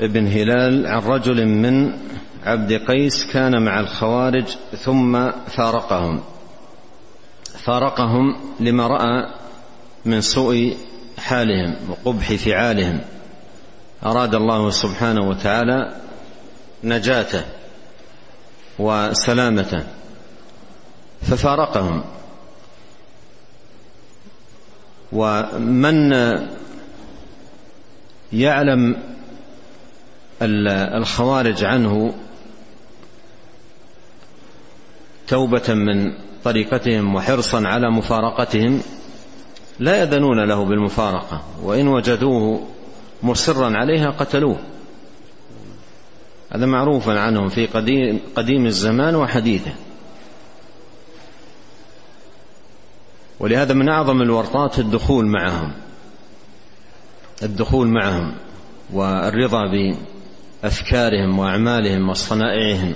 بن 0.00 0.26
هلال 0.26 0.86
عن 0.86 1.02
رجل 1.02 1.46
من 1.46 1.92
عبد 2.44 2.72
قيس 2.72 3.32
كان 3.32 3.62
مع 3.62 3.80
الخوارج 3.80 4.56
ثم 4.78 5.30
فارقهم. 5.30 6.20
فارقهم 7.64 8.36
لما 8.60 8.86
رأى 8.86 9.34
من 10.04 10.20
سوء 10.20 10.76
حالهم 11.18 11.76
وقبح 11.88 12.32
فعالهم. 12.32 13.00
أراد 14.04 14.34
الله 14.34 14.70
سبحانه 14.70 15.28
وتعالى 15.28 15.96
نجاته 16.84 17.44
وسلامته 18.78 19.84
ففارقهم. 21.22 22.04
ومن 25.12 26.12
يعلم 28.32 28.96
الخوارج 30.42 31.64
عنه 31.64 32.14
توبة 35.28 35.74
من 35.74 36.12
طريقتهم 36.44 37.14
وحرصا 37.14 37.66
على 37.66 37.90
مفارقتهم 37.90 38.80
لا 39.78 39.96
يأذنون 39.96 40.44
له 40.44 40.64
بالمفارقة 40.64 41.42
وإن 41.62 41.88
وجدوه 41.88 42.66
مصرا 43.22 43.76
عليها 43.76 44.10
قتلوه. 44.10 44.58
هذا 46.52 46.66
معروف 46.66 47.08
عنهم 47.08 47.48
في 47.48 47.66
قديم, 47.66 48.20
قديم 48.36 48.66
الزمان 48.66 49.14
وحديثه. 49.14 49.72
ولهذا 53.40 53.74
من 53.74 53.88
أعظم 53.88 54.22
الورطات 54.22 54.78
الدخول 54.78 55.26
معهم 55.26 55.72
الدخول 57.42 57.88
معهم 57.88 58.34
والرضا 58.92 59.66
بأفكارهم 60.62 61.38
وأعمالهم 61.38 62.08
وصنائعهم. 62.08 62.94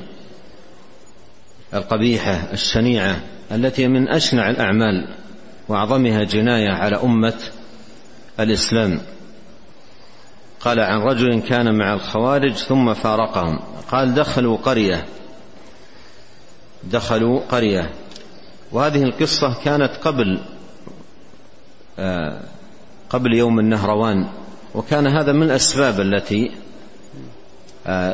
القبيحة 1.74 2.52
الشنيعة 2.52 3.20
التي 3.52 3.88
من 3.88 4.08
أشنع 4.08 4.50
الأعمال 4.50 5.08
وأعظمها 5.68 6.24
جناية 6.24 6.70
على 6.70 6.96
أمة 6.96 7.40
الإسلام. 8.40 9.00
قال 10.60 10.80
عن 10.80 11.00
رجل 11.00 11.40
كان 11.40 11.78
مع 11.78 11.94
الخوارج 11.94 12.52
ثم 12.52 12.94
فارقهم. 12.94 13.58
قال 13.90 14.14
دخلوا 14.14 14.56
قرية. 14.56 15.06
دخلوا 16.84 17.40
قرية. 17.40 17.90
وهذه 18.72 19.02
القصة 19.02 19.54
كانت 19.64 19.90
قبل 20.02 20.40
آه، 21.98 22.40
قبل 23.10 23.34
يوم 23.34 23.58
النهروان. 23.58 24.28
وكان 24.74 25.06
هذا 25.06 25.32
من 25.32 25.42
الأسباب 25.42 26.00
التي 26.00 26.63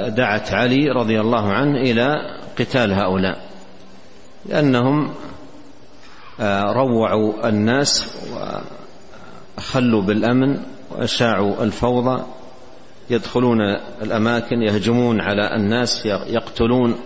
دعت 0.09 0.53
علي 0.53 0.91
رضي 0.91 1.21
الله 1.21 1.53
عنه 1.53 1.77
إلى 1.77 2.39
قتال 2.59 2.93
هؤلاء 2.93 3.51
لأنهم 4.47 5.15
آه، 6.41 6.73
روعوا 6.73 7.49
الناس 7.49 8.07
وأخلوا 9.57 10.03
بالأمن 10.03 10.63
وأشاعوا 10.91 11.63
الفوضى 11.65 12.25
يدخلون 13.11 13.61
الأماكن 14.03 14.63
يهجمون 14.63 15.21
على 15.21 15.57
الناس 15.57 16.07
يقتلون 16.07 17.01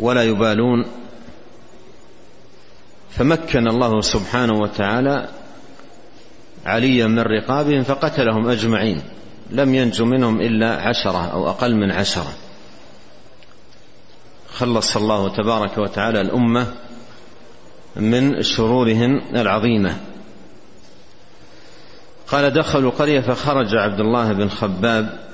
ولا 0.00 0.22
يبالون. 0.22 0.84
فمكن 3.10 3.68
الله 3.68 4.00
سبحانه 4.00 4.52
وتعالى 4.52 5.28
عليا 6.66 7.06
من 7.06 7.20
رقابهم 7.20 7.82
فقتلهم 7.82 8.48
أجمعين. 8.48 9.02
لم 9.50 9.74
ينجو 9.74 10.04
منهم 10.04 10.40
إلا 10.40 10.88
عشرة 10.88 11.26
أو 11.26 11.48
أقل 11.48 11.74
من 11.74 11.90
عشرة. 11.90 12.32
خلص 14.54 14.96
الله 14.96 15.28
تبارك 15.28 15.78
وتعالى 15.78 16.20
الأمة 16.20 16.74
من 17.96 18.42
شرورهم 18.42 19.22
العظيمة. 19.36 20.00
قال 22.26 22.50
دخلوا 22.50 22.90
قرية 22.90 23.20
فخرج 23.20 23.74
عبد 23.74 24.00
الله 24.00 24.32
بن 24.32 24.48
خباب. 24.48 25.30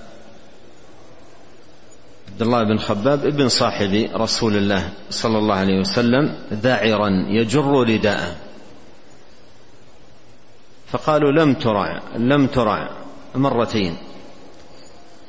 عبد 2.29 2.43
الله 2.43 2.62
بن 2.62 2.79
خباب 2.79 3.27
ابن 3.27 3.49
صاحب 3.49 4.09
رسول 4.14 4.57
الله 4.57 4.93
صلى 5.11 5.39
الله 5.39 5.55
عليه 5.55 5.81
وسلم 5.81 6.37
ذاعرا 6.53 7.11
يجر 7.29 7.64
رداءه. 7.64 8.37
فقالوا 10.87 11.33
لم 11.33 11.55
ترع 11.55 12.03
لم 12.17 12.47
ترع. 12.47 13.05
مرتين. 13.39 13.97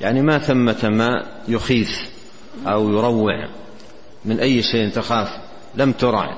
يعني 0.01 0.22
ما 0.22 0.38
ثمة 0.38 0.89
ما 0.89 1.26
يخيف 1.47 2.10
أو 2.68 2.89
يروع 2.89 3.49
من 4.26 4.39
أي 4.39 4.62
شيء 4.62 4.89
تخاف 4.89 5.28
لم 5.76 5.91
ترع. 5.91 6.38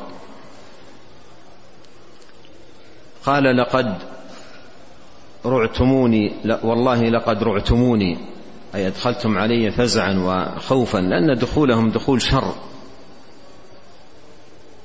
قال 3.25 3.57
لقد 3.57 3.97
رعتموني 5.45 6.33
والله 6.63 7.01
لقد 7.01 7.43
رعتموني. 7.43 8.17
أي 8.75 8.87
أدخلتم 8.87 9.37
علي 9.37 9.71
فزعا 9.71 10.13
وخوفا 10.13 10.97
لأن 10.97 11.37
دخولهم 11.37 11.89
دخول 11.89 12.21
شر. 12.21 12.55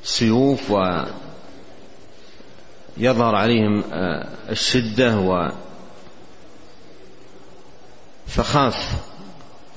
سيوف 0.02 0.70
ويظهر 0.70 1.14
عليهم 3.34 3.82
آه، 3.92 4.28
الشدة 4.50 5.18
و 5.18 5.50
فخاف 8.26 8.92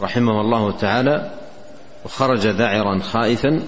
رحمه 0.02 0.42
الله 0.42 0.72
تعالى 0.72 1.32
وخرج 2.06 2.48
ذعرا 2.48 3.00
خائفا 3.00 3.62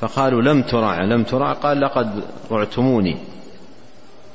فقالوا 0.00 0.42
لم 0.42 0.62
ترع 0.62 1.04
لم 1.04 1.24
ترع 1.24 1.52
قال 1.52 1.80
لقد 1.80 2.22
رعتموني 2.50 3.18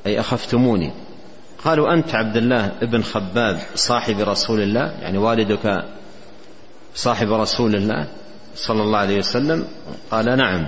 أي 0.06 0.20
أخفتموني. 0.20 0.92
قالوا 1.64 1.94
أنت 1.94 2.14
عبد 2.14 2.36
الله 2.36 2.72
ابن 2.82 3.02
خباب 3.02 3.60
صاحب 3.74 4.20
رسول 4.20 4.60
الله 4.60 4.94
يعني 5.00 5.18
والدك 5.18 5.84
صاحب 6.94 7.32
رسول 7.32 7.74
الله 7.74 8.08
صلى 8.54 8.82
الله 8.82 8.98
عليه 8.98 9.18
وسلم؟ 9.18 9.64
قال 10.10 10.36
نعم. 10.36 10.66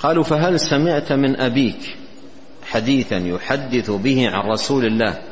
قالوا 0.00 0.24
فهل 0.24 0.60
سمعت 0.60 1.12
من 1.12 1.40
أبيك 1.40 1.96
حديثا 2.70 3.16
يحدث 3.16 3.90
به 3.90 4.28
عن 4.28 4.50
رسول 4.50 4.84
الله 4.84 5.31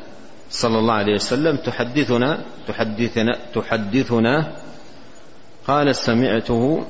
صلى 0.51 0.79
الله 0.79 0.93
عليه 0.93 1.15
وسلم 1.15 1.55
تحدثنا 1.57 2.43
تحدثنا 2.67 3.37
تحدثنا. 3.53 4.51
قال 5.67 5.95
سمعته 5.95 6.85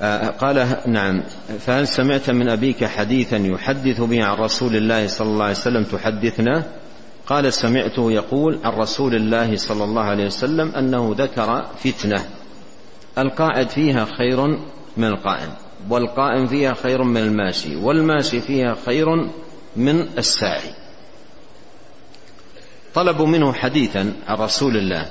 آه، 0.00 0.28
قال 0.28 0.76
نعم 0.86 1.22
فهل 1.58 1.88
سمعت 1.88 2.30
من 2.30 2.48
أبيك 2.48 2.84
حديثا 2.84 3.36
يحدث 3.36 4.00
به 4.00 4.24
عن 4.24 4.36
رسول 4.36 4.76
الله 4.76 5.06
صلى 5.06 5.28
الله 5.28 5.44
عليه 5.44 5.56
وسلم؟ 5.56 5.84
تحدثنا. 5.84 6.64
قال 7.26 7.52
سمعته 7.52 8.12
يقول 8.12 8.58
عن 8.64 8.72
رسول 8.72 9.14
الله 9.14 9.56
صلى 9.56 9.84
الله 9.84 10.02
عليه 10.02 10.26
وسلم 10.26 10.68
أنه 10.74 11.14
ذكر 11.18 11.66
فتنة. 11.84 12.24
القاعد 13.18 13.68
فيها 13.68 14.04
خير 14.04 14.46
من 14.96 15.04
القائم 15.04 15.50
والقائم 15.90 16.46
فيها 16.46 16.74
خير 16.74 17.02
من 17.02 17.16
الماشي 17.16 17.76
والماشي 17.76 18.40
فيها 18.40 18.76
خير 18.86 19.06
من 19.76 20.00
الساعي. 20.18 20.79
طلبوا 22.94 23.26
منه 23.26 23.52
حديثا 23.52 24.12
عن 24.28 24.36
رسول 24.36 24.76
الله 24.76 25.08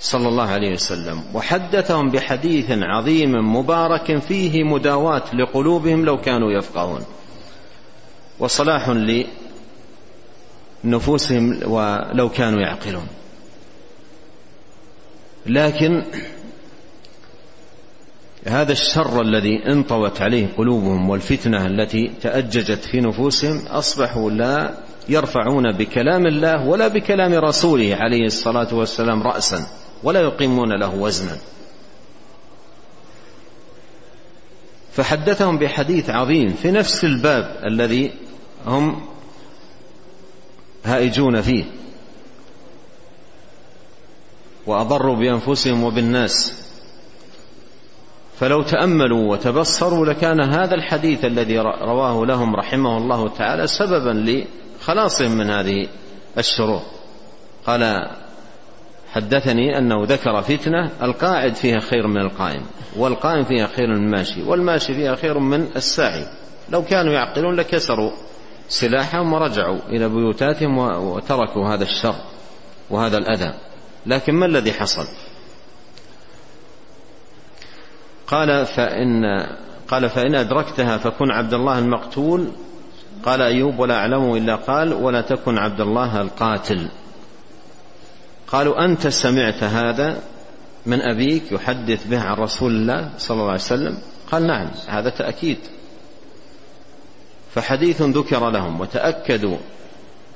صلى 0.00 0.28
الله 0.28 0.48
عليه 0.48 0.72
وسلم 0.72 1.22
وحدثهم 1.34 2.10
بحديث 2.10 2.66
عظيم 2.70 3.56
مبارك 3.56 4.18
فيه 4.18 4.64
مداواة 4.64 5.34
لقلوبهم 5.34 6.04
لو 6.04 6.20
كانوا 6.20 6.52
يفقهون. 6.52 7.04
وصلاح 8.38 8.90
لنفوسهم 10.84 11.60
ولو 11.64 12.28
كانوا 12.28 12.60
يعقلون. 12.60 13.06
لكن 15.46 16.04
هذا 18.46 18.72
الشر 18.72 19.20
الذي 19.20 19.66
انطوت 19.66 20.22
عليه 20.22 20.46
قلوبهم 20.56 21.10
والفتنة 21.10 21.66
التي 21.66 22.10
تأججت 22.22 22.84
في 22.84 23.00
نفوسهم 23.00 23.66
أصبحوا 23.66 24.30
لا 24.30 24.74
يرفعون 25.08 25.72
بكلام 25.72 26.26
الله 26.26 26.66
ولا 26.66 26.88
بكلام 26.88 27.34
رسوله 27.34 27.96
عليه 27.96 28.26
الصلاة 28.26 28.74
والسلام 28.74 29.22
راسا 29.22 29.66
ولا 30.02 30.20
يقيمون 30.20 30.80
له 30.80 30.94
وزنا. 30.94 31.36
فحدثهم 34.92 35.58
بحديث 35.58 36.10
عظيم 36.10 36.52
في 36.62 36.70
نفس 36.70 37.04
الباب 37.04 37.56
الذي 37.64 38.12
هم 38.66 39.00
هائجون 40.84 41.40
فيه. 41.40 41.64
وأضروا 44.66 45.16
بأنفسهم 45.16 45.84
وبالناس. 45.84 46.64
فلو 48.40 48.62
تأملوا 48.62 49.32
وتبصروا 49.32 50.06
لكان 50.06 50.40
هذا 50.40 50.74
الحديث 50.74 51.24
الذي 51.24 51.58
رواه 51.58 52.26
لهم 52.26 52.56
رحمه 52.56 52.96
الله 52.96 53.28
تعالى 53.28 53.66
سببا 53.66 54.10
لخلاصهم 54.88 55.30
من 55.30 55.50
هذه 55.50 55.88
الشرور 56.38 56.82
قال 57.66 58.10
حدثني 59.12 59.78
أنه 59.78 60.04
ذكر 60.04 60.42
فتنة 60.42 60.90
القاعد 61.02 61.54
فيها 61.54 61.78
خير 61.78 62.06
من 62.06 62.20
القائم 62.20 62.62
والقائم 62.96 63.44
فيها 63.44 63.66
خير 63.66 63.86
من 63.86 64.04
الماشي 64.04 64.42
والماشي 64.42 64.94
فيها 64.94 65.14
خير 65.14 65.38
من 65.38 65.68
الساعي 65.76 66.26
لو 66.68 66.84
كانوا 66.84 67.12
يعقلون 67.12 67.56
لكسروا 67.56 68.10
سلاحهم 68.68 69.32
ورجعوا 69.32 69.78
إلى 69.88 70.08
بيوتاتهم 70.08 70.78
وتركوا 70.78 71.68
هذا 71.74 71.84
الشر 71.84 72.14
وهذا 72.90 73.18
الأذى. 73.18 73.54
لكن 74.06 74.34
ما 74.34 74.46
الذي 74.46 74.72
حصل؟ 74.72 75.06
قال 78.26 78.66
فإن 78.66 79.24
قال 79.88 80.10
فإن 80.10 80.34
أدركتها 80.34 80.96
فكن 80.96 81.30
عبد 81.30 81.54
الله 81.54 81.78
المقتول 81.78 82.48
قال 83.24 83.42
أيوب 83.42 83.78
ولا 83.78 83.94
أعلمه 83.94 84.36
إلا 84.36 84.56
قال 84.56 84.92
ولا 84.92 85.20
تكن 85.20 85.58
عبد 85.58 85.80
الله 85.80 86.20
القاتل. 86.20 86.88
قالوا 88.46 88.84
أنت 88.84 89.08
سمعت 89.08 89.62
هذا 89.62 90.20
من 90.86 91.00
أبيك 91.00 91.52
يحدث 91.52 92.06
به 92.06 92.20
عن 92.20 92.36
رسول 92.36 92.72
الله 92.72 93.10
صلى 93.18 93.34
الله 93.34 93.50
عليه 93.50 93.62
وسلم؟ 93.62 93.98
قال 94.30 94.46
نعم 94.46 94.70
هذا 94.86 95.10
تأكيد. 95.10 95.58
فحديث 97.54 98.02
ذكر 98.02 98.50
لهم 98.50 98.80
وتأكدوا 98.80 99.56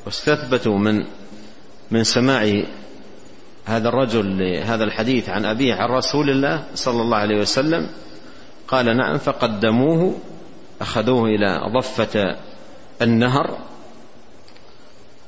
واستثبتوا 0.06 0.78
من 0.78 1.04
من 1.90 2.04
سماع 2.04 2.62
هذا 3.64 3.88
الرجل 3.88 4.38
لهذا 4.38 4.84
الحديث 4.84 5.28
عن 5.28 5.44
أبيه 5.44 5.74
عن 5.74 5.88
رسول 5.88 6.30
الله 6.30 6.64
صلى 6.74 7.02
الله 7.02 7.16
عليه 7.16 7.40
وسلم 7.40 7.86
قال 8.68 8.96
نعم 8.96 9.18
فقدموه 9.18 10.18
أخذوه 10.80 11.24
إلى 11.24 11.60
ضفة 11.78 12.36
النهر 13.02 13.58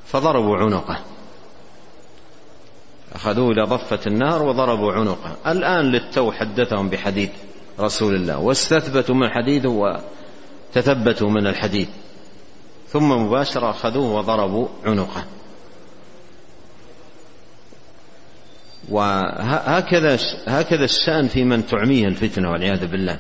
فضربوا 0.07 0.57
عنقه. 0.57 0.99
أخذوه 3.14 3.51
إلى 3.51 3.62
ضفة 3.62 4.01
النهر 4.07 4.43
وضربوا 4.43 4.93
عنقه. 4.93 5.37
الآن 5.47 5.85
للتو 5.85 6.33
حدثهم 6.33 6.89
بحديث 6.89 7.31
رسول 7.81 8.14
الله. 8.14 8.39
واستثبتوا 8.39 9.14
من 9.14 9.29
حديثه 9.29 10.01
تثبتوا 10.72 11.31
من 11.31 11.47
الحديث. 11.47 11.89
ثم 12.89 13.09
مباشرة 13.11 13.70
أخذوه 13.70 14.12
وضربوا 14.12 14.68
عنقه. 14.85 15.25
وهكذا 18.89 20.18
هكذا 20.47 20.85
الشأن 20.85 21.29
في 21.29 21.45
من 21.45 21.66
تعميه 21.66 22.09
الفتنة 22.09 22.51
والعياذ 22.51 22.87
بالله. 22.87 23.18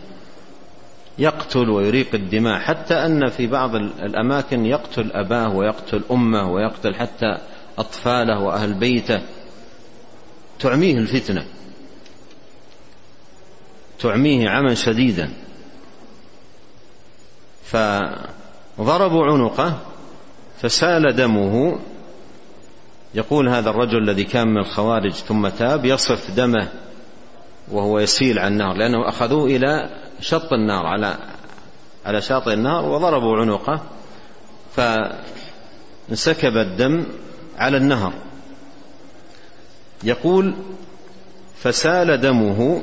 يقتل 1.18 1.70
ويريق 1.70 2.14
الدماء 2.14 2.60
حتى 2.60 2.94
أن 2.94 3.30
في 3.30 3.46
بعض 3.46 3.74
الأماكن 3.74 4.66
يقتل 4.66 5.12
أباه 5.12 5.56
ويقتل 5.56 6.02
أمه 6.10 6.52
ويقتل 6.52 6.94
حتى 6.94 7.38
أطفاله 7.78 8.40
وأهل 8.40 8.74
بيته. 8.74 9.22
تعميه 10.58 10.98
الفتنة. 10.98 11.46
تعميه 13.98 14.48
عما 14.48 14.74
شديدا. 14.74 15.30
فضربوا 17.64 19.26
عنقه 19.26 19.78
فسال 20.62 21.16
دمه. 21.16 21.78
يقول 23.14 23.48
هذا 23.48 23.70
الرجل 23.70 23.98
الذي 23.98 24.24
كان 24.24 24.48
من 24.48 24.58
الخوارج 24.58 25.12
ثم 25.12 25.48
تاب 25.48 25.84
يصف 25.84 26.30
دمه 26.30 26.68
وهو 27.72 27.98
يسيل 27.98 28.38
عن 28.38 28.52
النار 28.52 28.76
لأنه 28.76 29.08
أخذوه 29.08 29.46
إلى 29.46 29.90
شط 30.24 30.52
النار 30.52 30.86
على 30.86 31.18
على 32.06 32.22
شاطئ 32.22 32.52
النار 32.52 32.84
وضربوا 32.84 33.36
عنقه 33.36 33.80
فانسكب 34.76 36.56
الدم 36.56 37.06
على 37.58 37.76
النهر. 37.76 38.12
يقول 40.04 40.54
فسال 41.56 42.20
دمه 42.20 42.82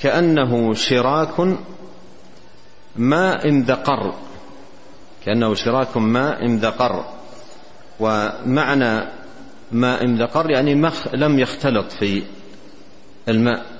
كأنه 0.00 0.74
شراك 0.74 1.56
ماء 2.96 3.48
ذقر 3.48 4.14
كأنه 5.24 5.54
شراك 5.54 5.96
ماء 5.96 6.46
ذقر 6.46 7.04
ومعنى 8.00 9.08
ماء 9.72 10.06
ذقر 10.06 10.50
يعني 10.50 10.74
مخ 10.74 11.14
لم 11.14 11.38
يختلط 11.38 11.92
في 11.92 12.22
الماء. 13.28 13.71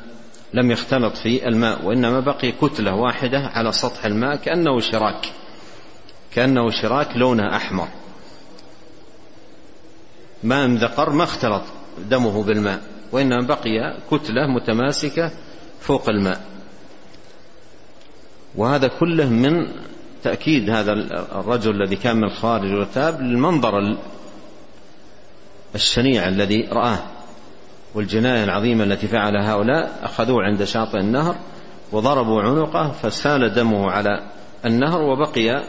لم 0.54 0.70
يختلط 0.70 1.16
في 1.16 1.48
الماء 1.48 1.84
وإنما 1.84 2.20
بقي 2.20 2.52
كتلة 2.52 2.94
واحدة 2.94 3.38
على 3.38 3.72
سطح 3.72 4.04
الماء 4.04 4.36
كأنه 4.36 4.80
شراك 4.80 5.32
كأنه 6.34 6.70
شراك 6.70 7.16
لونه 7.16 7.56
أحمر. 7.56 7.88
ماء 10.42 10.68
ذقر 10.68 11.10
ما 11.10 11.24
اختلط 11.24 11.62
دمه 12.10 12.42
بالماء 12.44 12.80
وإنما 13.12 13.46
بقي 13.46 13.96
كتلة 14.10 14.46
متماسكة 14.46 15.30
فوق 15.80 16.08
الماء. 16.08 16.40
وهذا 18.54 18.88
كله 18.88 19.28
من 19.28 19.68
تأكيد 20.22 20.70
هذا 20.70 20.92
الرجل 21.40 21.82
الذي 21.82 21.96
كان 21.96 22.16
من 22.16 22.24
الخارج 22.24 22.72
وتاب 22.72 23.20
للمنظر 23.20 23.96
الشنيع 25.74 26.28
الذي 26.28 26.68
رآه. 26.72 26.98
والجناية 27.94 28.44
العظيمة 28.44 28.84
التي 28.84 29.08
فعلها 29.08 29.52
هؤلاء 29.52 30.00
أخذوه 30.02 30.42
عند 30.42 30.64
شاطئ 30.64 30.98
النهر 30.98 31.36
وضربوا 31.92 32.42
عنقه 32.42 32.92
فسال 32.92 33.54
دمه 33.54 33.90
على 33.90 34.22
النهر 34.64 35.02
وبقي 35.02 35.64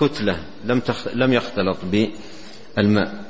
كتلة 0.00 0.36
لم 0.64 0.82
لم 1.14 1.32
يختلط 1.32 1.78
بالماء. 1.84 3.24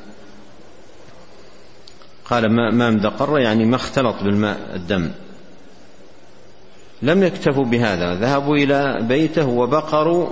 قال 2.25 2.53
ما 2.53 2.71
ما 2.71 2.91
مدقر 2.91 3.39
يعني 3.39 3.65
ما 3.65 3.77
اختلط 3.77 4.23
بالماء 4.23 4.59
الدم. 4.75 5.11
لم 7.03 7.23
يكتفوا 7.23 7.65
بهذا 7.65 8.15
ذهبوا 8.15 8.57
إلى 8.57 8.99
بيته 9.03 9.49
وبقروا 9.49 10.29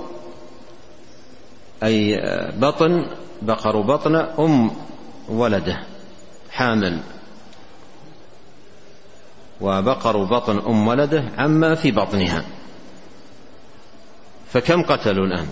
أي 1.83 2.21
بطن 2.57 3.05
بقروا 3.41 3.83
بطن 3.83 4.15
أم 4.15 4.71
ولده 5.29 5.83
حامل. 6.51 6.99
وبقروا 9.61 10.25
بطن 10.25 10.59
أم 10.59 10.87
ولده 10.87 11.23
عما 11.37 11.75
في 11.75 11.91
بطنها. 11.91 12.45
فكم 14.47 14.83
قتلوا 14.83 15.25
الآن؟ 15.25 15.47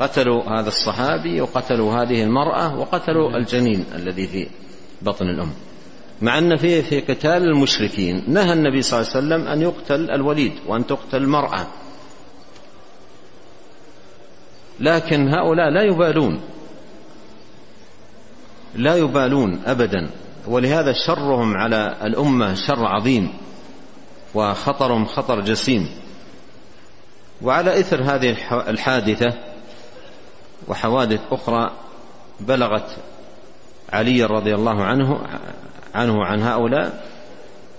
قتلوا 0.00 0.42
هذا 0.42 0.68
الصحابي 0.68 1.40
وقتلوا 1.40 1.92
هذه 1.92 2.22
المرأة 2.22 2.78
وقتلوا 2.78 3.36
الجنين 3.36 3.84
الذي 3.94 4.26
في 4.26 4.46
بطن 5.02 5.28
الأم. 5.28 5.52
مع 6.22 6.38
أن 6.38 6.56
في 6.56 6.82
في 6.82 7.00
قتال 7.00 7.42
المشركين. 7.42 8.24
نهى 8.28 8.52
النبي 8.52 8.82
صلى 8.82 9.00
الله 9.00 9.10
عليه 9.10 9.26
وسلم 9.26 9.48
أن 9.48 9.62
يقتل 9.62 10.10
الوليد 10.10 10.52
وأن 10.66 10.86
تقتل 10.86 11.16
المرأة. 11.16 11.66
لكن 14.80 15.28
هؤلاء 15.28 15.70
لا 15.70 15.82
يبالون. 15.82 16.40
لا 18.74 18.96
يبالون 18.96 19.60
أبدا. 19.66 20.10
ولهذا 20.46 20.92
شرهم 21.06 21.56
على 21.56 21.96
الأمة 22.02 22.54
شر 22.54 22.86
عظيم 22.86 23.32
وخطرهم 24.34 25.06
خطر 25.06 25.40
جسيم. 25.40 25.88
وعلى 27.42 27.80
إثر 27.80 28.02
هذه 28.02 28.36
الحادثة 28.52 29.34
وحوادث 30.68 31.20
أخرى 31.32 31.70
بلغت 32.40 32.96
علي 33.92 34.24
رضي 34.24 34.54
الله 34.54 34.84
عنه 34.84 35.20
عنه 35.94 36.24
عن 36.24 36.42
هؤلاء 36.42 37.04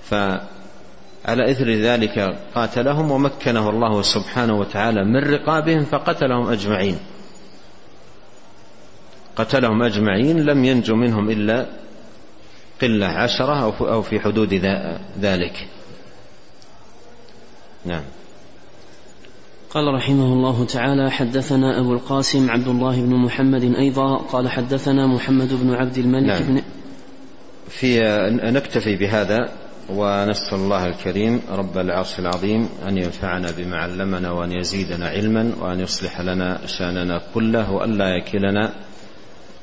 فعلى 0.03 1.51
إثر 1.51 1.69
ذلك 1.69 2.37
قاتلهم 2.55 3.11
ومكنه 3.11 3.69
الله 3.69 4.01
سبحانه 4.01 4.53
وتعالى 4.59 5.03
من 5.03 5.33
رقابهم 5.33 5.85
فقتلهم 5.85 6.49
أجمعين. 6.49 6.99
قتلهم 9.35 9.83
أجمعين 9.83 10.45
لم 10.45 10.65
ينجو 10.65 10.95
منهم 10.95 11.29
إلا 11.29 11.65
قلة 12.81 13.07
عشرة 13.07 13.75
أو 13.79 14.01
في 14.01 14.19
حدود 14.19 14.53
ذلك 15.21 15.67
نعم 17.85 18.03
قال 19.69 19.93
رحمه 19.93 20.33
الله 20.33 20.65
تعالى 20.65 21.11
حدثنا 21.11 21.79
أبو 21.79 21.93
القاسم 21.93 22.49
عبد 22.49 22.67
الله 22.67 23.01
بن 23.01 23.15
محمد 23.15 23.75
أيضا 23.75 24.17
قال 24.17 24.49
حدثنا 24.49 25.07
محمد 25.07 25.53
بن 25.53 25.73
عبد 25.73 25.97
الملك 25.97 26.27
نعم. 26.27 26.41
بن 26.43 26.61
في 27.69 27.99
نكتفي 28.43 28.95
بهذا 28.95 29.51
ونسأل 29.89 30.57
الله 30.57 30.85
الكريم 30.85 31.41
رب 31.51 31.77
العرش 31.77 32.19
العظيم 32.19 32.69
أن 32.87 32.97
ينفعنا 32.97 33.51
بما 33.57 33.77
علمنا 33.77 34.31
وأن 34.31 34.51
يزيدنا 34.51 35.07
علما 35.07 35.51
وأن 35.59 35.79
يصلح 35.79 36.21
لنا 36.21 36.67
شأننا 36.67 37.21
كله 37.33 37.71
وأن 37.71 37.97
لا 37.97 38.17
يكلنا 38.17 38.73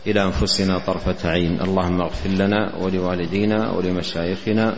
إلى 0.09 0.25
أنفسنا 0.25 0.79
طرفة 0.79 1.31
عين. 1.31 1.61
اللهم 1.61 2.01
اغفر 2.01 2.31
لنا 2.31 2.77
ولوالدينا 2.81 3.71
ولمشايخنا 3.71 4.77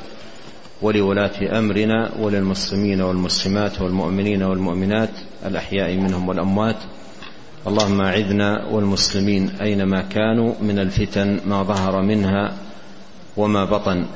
ولولاة 0.83 1.59
أمرنا 1.59 2.11
وللمسلمين 2.19 3.01
والمسلمات 3.01 3.81
والمؤمنين 3.81 4.43
والمؤمنات 4.43 5.11
الأحياء 5.47 5.97
منهم 5.97 6.29
والأموات. 6.29 6.77
اللهم 7.67 8.01
أعذنا 8.01 8.67
والمسلمين 8.73 9.51
أينما 9.63 10.01
كانوا 10.01 10.55
من 10.63 10.79
الفتن 10.79 11.41
ما 11.47 11.63
ظهر 11.63 12.03
منها 12.03 12.57
وما 13.37 13.65
بطن. 13.65 14.07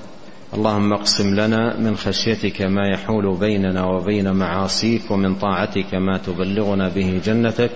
اللهم 0.55 0.93
اقسم 0.93 1.35
لنا 1.35 1.77
من 1.77 1.97
خشيتك 1.97 2.63
ما 2.63 2.89
يحول 2.95 3.37
بيننا 3.37 3.85
وبين 3.85 4.33
معاصيك 4.33 5.11
ومن 5.11 5.35
طاعتك 5.35 5.95
ما 5.95 6.19
تبلغنا 6.19 6.89
به 6.89 7.21
جنتك. 7.25 7.71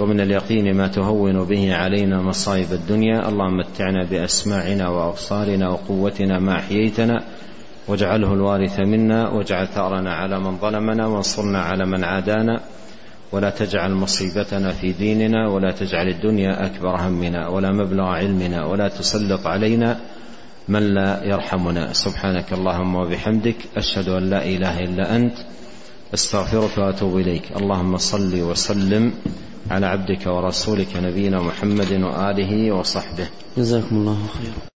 ومن 0.00 0.20
اليقين 0.20 0.76
ما 0.76 0.88
تهون 0.88 1.44
به 1.44 1.74
علينا 1.74 2.22
مصائب 2.22 2.72
الدنيا 2.72 3.28
اللهم 3.28 3.56
متعنا 3.56 4.04
بأسماعنا 4.04 4.88
وأبصارنا 4.88 5.68
وقوتنا 5.68 6.38
ما 6.38 6.58
أحييتنا 6.58 7.24
واجعله 7.88 8.34
الوارث 8.34 8.80
منا 8.80 9.28
واجعل 9.28 9.66
ثأرنا 9.66 10.14
على 10.14 10.40
من 10.40 10.58
ظلمنا 10.58 11.06
وانصرنا 11.06 11.58
على 11.58 11.86
من 11.86 12.04
عادانا 12.04 12.60
ولا 13.32 13.50
تجعل 13.50 13.92
مصيبتنا 13.94 14.72
في 14.72 14.92
ديننا 14.92 15.48
ولا 15.48 15.72
تجعل 15.72 16.08
الدنيا 16.08 16.66
أكبر 16.66 16.96
همنا 17.00 17.48
ولا 17.48 17.72
مبلغ 17.72 18.04
علمنا 18.04 18.64
ولا 18.66 18.88
تسلط 18.88 19.46
علينا 19.46 20.00
من 20.68 20.94
لا 20.94 21.24
يرحمنا. 21.24 21.92
سبحانك 21.92 22.52
اللهم 22.52 22.94
وبحمدك 22.94 23.56
أشهد 23.76 24.08
أن 24.08 24.30
لا 24.30 24.44
إله 24.44 24.78
إلا 24.80 25.16
أنت 25.16 25.34
أستغفرك 26.14 26.78
وأتوب 26.78 27.16
إليك. 27.18 27.42
اللهم 27.56 27.96
صل 27.96 28.42
وسلم 28.42 29.12
على 29.70 29.86
عبدك 29.86 30.26
ورسولك 30.26 30.96
نبينا 30.96 31.42
محمد 31.42 31.92
وآله 31.92 32.72
وصحبه. 32.72 33.28
جزاكم 33.56 33.96
الله 33.96 34.26
خيرا. 34.38 34.69